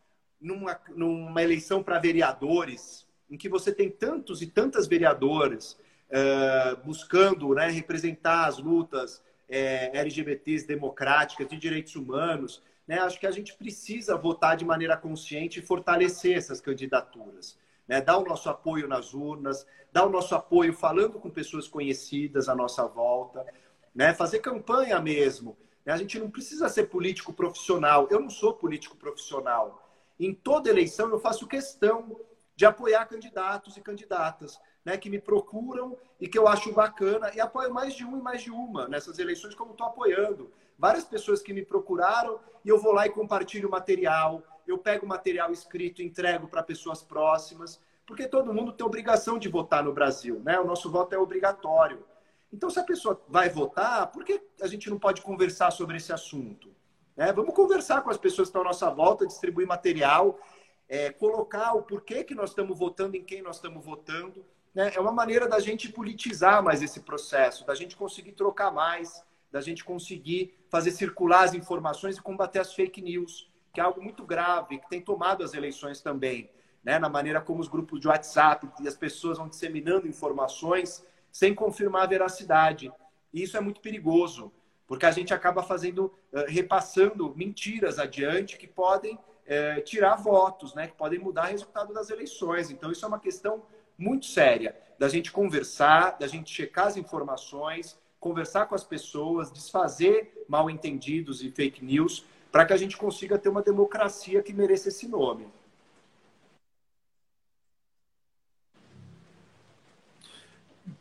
[0.42, 5.78] numa, numa eleição para vereadores, em que você tem tantos e tantas vereadoras
[6.10, 13.28] uh, buscando né, representar as lutas é, LGBTs democráticas, de direitos humanos, né, acho que
[13.28, 17.58] a gente precisa votar de maneira consciente e fortalecer essas candidaturas.
[17.88, 22.48] Né, dar o nosso apoio nas urnas, dar o nosso apoio falando com pessoas conhecidas
[22.48, 23.46] à nossa volta,
[23.94, 25.58] né, fazer campanha mesmo.
[25.86, 28.08] Né, a gente não precisa ser político profissional.
[28.10, 29.84] Eu não sou político profissional
[30.20, 32.20] em toda eleição eu faço questão
[32.56, 37.40] de apoiar candidatos e candidatas, né, que me procuram e que eu acho bacana e
[37.40, 40.52] apoio mais de um e mais de uma nessas eleições, como estou apoiando.
[40.78, 45.52] Várias pessoas que me procuraram e eu vou lá e compartilho material, eu pego material
[45.52, 50.60] escrito entrego para pessoas próximas, porque todo mundo tem obrigação de votar no Brasil, né?
[50.60, 52.06] O nosso voto é obrigatório.
[52.52, 56.14] Então, se a pessoa vai votar, por que a gente não pode conversar sobre esse
[56.14, 56.70] assunto?
[57.16, 57.32] Né?
[57.34, 60.40] Vamos conversar com as pessoas que estão à nossa volta, distribuir material,
[60.88, 64.46] é, colocar o porquê que nós estamos votando, em quem nós estamos votando.
[64.74, 64.92] Né?
[64.94, 69.62] É uma maneira da gente politizar mais esse processo, da gente conseguir trocar mais, da
[69.62, 74.26] gente conseguir fazer circular as informações e combater as fake news, que é algo muito
[74.26, 76.50] grave, que tem tomado as eleições também.
[76.84, 76.98] Né?
[76.98, 82.02] Na maneira como os grupos de WhatsApp e as pessoas vão disseminando informações sem confirmar
[82.02, 82.92] a veracidade.
[83.32, 84.52] E isso é muito perigoso
[84.88, 90.88] porque a gente acaba fazendo, eh, repassando mentiras adiante que podem é, tirar votos, né?
[90.88, 92.72] que podem mudar o resultado das eleições.
[92.72, 93.64] Então, isso é uma questão
[93.96, 100.46] muito séria, da gente conversar, da gente checar as informações, conversar com as pessoas, desfazer
[100.48, 104.88] mal entendidos e fake news, para que a gente consiga ter uma democracia que mereça
[104.88, 105.46] esse nome.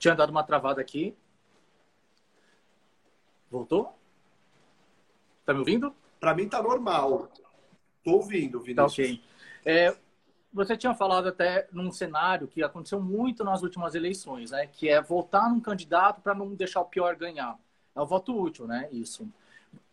[0.00, 1.16] Tinha dado uma travada aqui.
[3.48, 3.96] Voltou?
[5.44, 5.94] Tá me ouvindo?
[6.18, 7.30] Para mim tá normal.
[8.02, 8.74] Tô ouvindo, Vinícius.
[8.74, 9.22] Tá ok.
[9.64, 9.96] É,
[10.52, 14.66] você tinha falado até num cenário que aconteceu muito nas últimas eleições, né?
[14.66, 17.58] Que é votar num candidato para não deixar o pior ganhar.
[17.94, 18.88] É o voto útil, né?
[18.92, 19.28] Isso.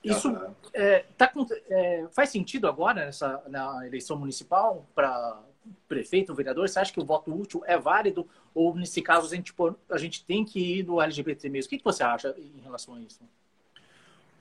[0.03, 0.55] Isso uhum.
[0.73, 1.31] é, tá,
[1.69, 5.41] é, faz sentido agora nessa, na eleição municipal para
[5.87, 6.67] prefeito, vereador?
[6.67, 8.27] Você acha que o voto útil é válido?
[8.53, 9.53] Ou, nesse caso, a gente,
[9.89, 11.67] a gente tem que ir no LGBT mesmo?
[11.67, 13.19] O que, que você acha em relação a isso?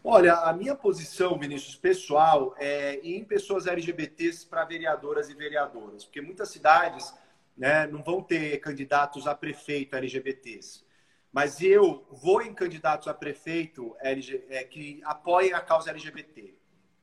[0.04, 6.20] Olha, a minha posição, Vinícius, pessoal, é em pessoas LGBTs para vereadoras e vereadoras, porque
[6.20, 7.12] muitas cidades
[7.56, 10.84] né, não vão ter candidatos a prefeito LGBTs.
[11.32, 16.54] Mas eu vou em candidatos a prefeito LG, é, que apoiem a causa LGBT.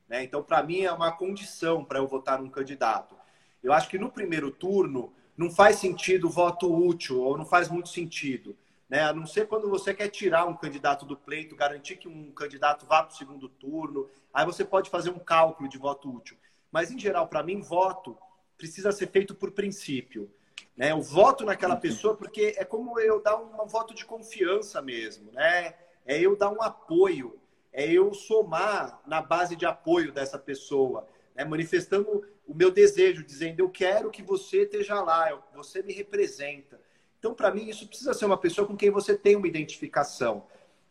[0.08, 0.24] Né?
[0.24, 3.16] Então, para mim, é uma condição para eu votar num candidato.
[3.62, 7.90] Eu acho que no primeiro turno não faz sentido voto útil, ou não faz muito
[7.90, 8.58] sentido.
[8.90, 9.02] Né?
[9.02, 12.86] A não ser quando você quer tirar um candidato do pleito, garantir que um candidato
[12.86, 16.38] vá para o segundo turno, aí você pode fazer um cálculo de voto útil.
[16.72, 18.18] Mas, em geral, para mim, voto
[18.58, 20.32] precisa ser feito por princípio.
[20.76, 20.92] Né?
[20.92, 25.32] Eu voto naquela pessoa porque é como eu dar um voto de confiança mesmo.
[25.32, 25.74] Né?
[26.06, 27.40] É eu dar um apoio,
[27.72, 31.44] é eu somar na base de apoio dessa pessoa, né?
[31.44, 36.80] manifestando o meu desejo, dizendo eu quero que você esteja lá, você me representa.
[37.26, 40.44] Então, para mim, isso precisa ser uma pessoa com quem você tem uma identificação.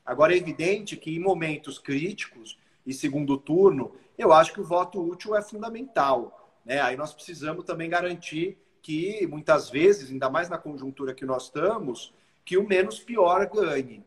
[0.05, 5.01] Agora, é evidente que em momentos críticos e segundo turno, eu acho que o voto
[5.01, 6.59] útil é fundamental.
[6.65, 6.81] Né?
[6.81, 12.13] Aí nós precisamos também garantir que, muitas vezes, ainda mais na conjuntura que nós estamos,
[12.45, 14.05] que o menos pior ganhe.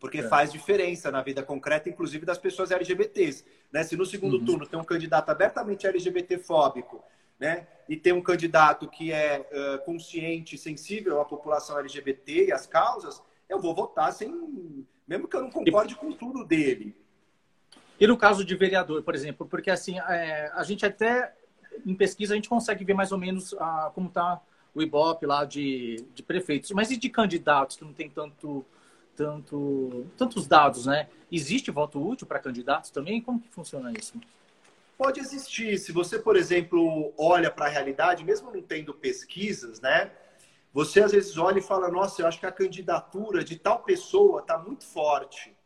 [0.00, 0.28] Porque é.
[0.28, 3.44] faz diferença na vida concreta, inclusive das pessoas LGBTs.
[3.70, 3.84] Né?
[3.84, 4.44] Se no segundo uhum.
[4.44, 7.00] turno tem um candidato abertamente LGBT-fóbico
[7.38, 7.66] né?
[7.88, 13.22] E ter um candidato que é uh, consciente, sensível à população LGBT e às causas,
[13.48, 16.94] eu vou votar sem, mesmo que eu não concorde com tudo dele.
[18.00, 21.34] E no caso de vereador, por exemplo, porque assim é, a gente até
[21.84, 24.40] em pesquisa a gente consegue ver mais ou menos ah, como está
[24.74, 28.64] o Ibope lá de, de prefeitos, mas e de candidatos que não tem tanto
[29.16, 31.08] tanto tantos dados, né?
[31.30, 33.20] Existe voto útil para candidatos também?
[33.20, 34.14] Como que funciona isso?
[34.98, 35.78] Pode existir.
[35.78, 40.10] Se você, por exemplo, olha para a realidade, mesmo não tendo pesquisas, né?
[40.72, 44.40] Você às vezes olha e fala: Nossa, eu acho que a candidatura de tal pessoa
[44.40, 45.56] está muito forte.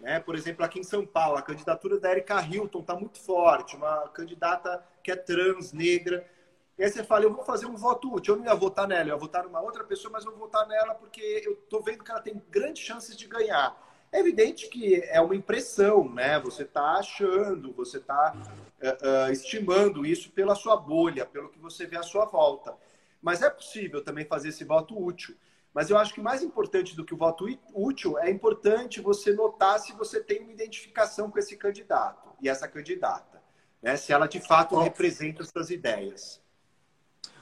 [0.00, 0.18] Né?
[0.18, 4.08] Por exemplo, aqui em São Paulo, a candidatura da Erika Hilton está muito forte, uma
[4.08, 6.28] candidata que é trans, negra.
[6.76, 8.34] E aí você fala, eu vou fazer um voto útil.
[8.34, 10.66] Eu não ia votar nela, eu ia votar numa outra pessoa, mas eu vou votar
[10.66, 13.87] nela porque eu estou vendo que ela tem grandes chances de ganhar.
[14.10, 16.40] É evidente que é uma impressão, né?
[16.40, 21.86] Você está achando, você está uh, uh, estimando isso pela sua bolha, pelo que você
[21.86, 22.74] vê à sua volta.
[23.20, 25.36] Mas é possível também fazer esse voto útil.
[25.74, 29.78] Mas eu acho que mais importante do que o voto útil é importante você notar
[29.78, 33.42] se você tem uma identificação com esse candidato e essa candidata,
[33.82, 33.96] né?
[33.96, 36.40] Se ela de fato representa suas ideias.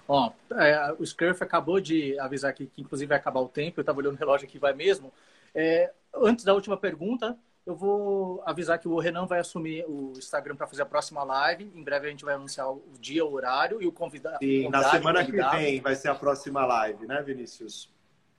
[0.09, 3.81] Ó, é, o Scurf acabou de avisar aqui que, inclusive, vai acabar o tempo.
[3.81, 5.13] Eu estava olhando o relógio aqui, vai mesmo.
[5.55, 10.55] É, antes da última pergunta, eu vou avisar que o Renan vai assumir o Instagram
[10.55, 11.71] para fazer a próxima live.
[11.75, 14.39] Em breve a gente vai anunciar o dia, o horário e o convidado.
[14.39, 17.91] Sim, na semana que vem vai ser a próxima live, né, Vinícius?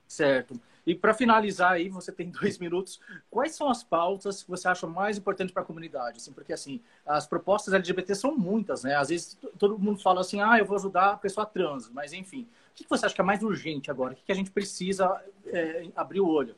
[0.06, 0.58] Certo.
[0.86, 2.98] E para finalizar aí, você tem dois minutos.
[3.30, 6.16] Quais são as pautas que você acha mais importantes para a comunidade?
[6.16, 8.94] Assim, porque assim, as propostas LGBT são muitas, né?
[8.94, 12.48] Às vezes todo mundo fala assim, ah, eu vou ajudar a pessoa trans, mas enfim,
[12.70, 14.14] o que você acha que é mais urgente agora?
[14.14, 16.56] O que a gente precisa é, abrir o olho?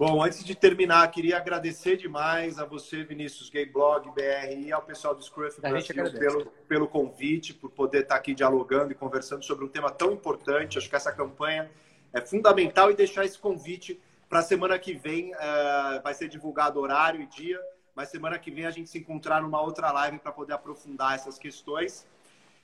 [0.00, 4.80] Bom, antes de terminar, queria agradecer demais a você, Vinícius Gay Blog BR, e ao
[4.80, 9.62] pessoal do Scruff Brasil pelo, pelo convite, por poder estar aqui dialogando e conversando sobre
[9.62, 10.78] um tema tão importante.
[10.78, 11.70] Acho que essa campanha
[12.14, 15.34] é fundamental e deixar esse convite para a semana que vem.
[15.34, 17.60] Uh, vai ser divulgado horário e dia,
[17.94, 21.38] mas semana que vem a gente se encontrar numa outra live para poder aprofundar essas
[21.38, 22.06] questões.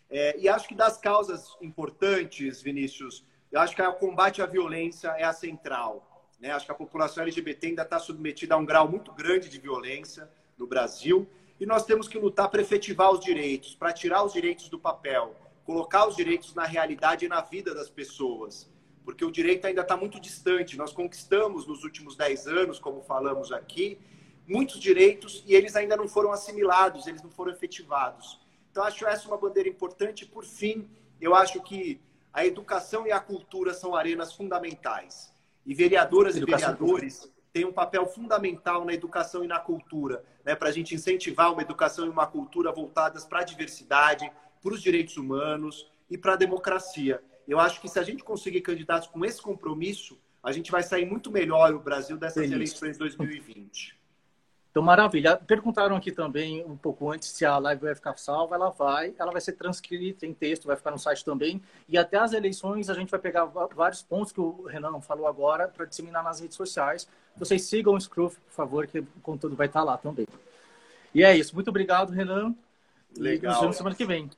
[0.08, 5.08] É, e acho que das causas importantes, Vinícius, eu acho que o combate à violência
[5.18, 6.15] é a central.
[6.38, 6.50] Né?
[6.50, 10.30] Acho que a população LGBT ainda está submetida a um grau muito grande de violência
[10.56, 11.28] no Brasil
[11.58, 15.34] e nós temos que lutar para efetivar os direitos, para tirar os direitos do papel,
[15.64, 18.68] colocar os direitos na realidade e na vida das pessoas
[19.06, 20.76] porque o direito ainda está muito distante.
[20.76, 24.00] Nós conquistamos nos últimos 10 anos, como falamos aqui,
[24.48, 28.40] muitos direitos e eles ainda não foram assimilados, eles não foram efetivados.
[28.68, 30.26] Então, acho essa uma bandeira importante.
[30.26, 32.00] Por fim, eu acho que
[32.32, 35.32] a educação e a cultura são arenas fundamentais.
[35.66, 40.54] E vereadoras educação e vereadores têm um papel fundamental na educação e na cultura, né,
[40.54, 44.30] para a gente incentivar uma educação e uma cultura voltadas para a diversidade,
[44.62, 47.20] para os direitos humanos e para a democracia.
[47.48, 51.06] Eu acho que se a gente conseguir candidatos com esse compromisso, a gente vai sair
[51.06, 53.96] muito melhor o Brasil dessas eleições de 2020.
[54.76, 55.38] Então, maravilha.
[55.38, 58.56] Perguntaram aqui também um pouco antes se a live vai ficar salva.
[58.56, 61.62] Ela vai, ela vai ser transcrita em texto, vai ficar no site também.
[61.88, 65.66] E até as eleições a gente vai pegar vários pontos que o Renan falou agora
[65.66, 67.08] para disseminar nas redes sociais.
[67.38, 70.26] Vocês sigam o Scruff, por favor, que o conteúdo vai estar lá também.
[71.14, 71.54] E é isso.
[71.54, 72.54] Muito obrigado, Renan.
[73.16, 73.52] Legal.
[73.52, 74.28] E nos vemos semana que vem.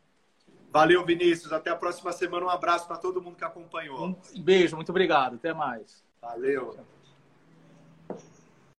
[0.70, 1.52] Valeu, Vinícius.
[1.52, 2.46] Até a próxima semana.
[2.46, 4.06] Um abraço para todo mundo que acompanhou.
[4.06, 5.34] Um beijo, muito obrigado.
[5.34, 6.00] Até mais.
[6.22, 6.76] Valeu.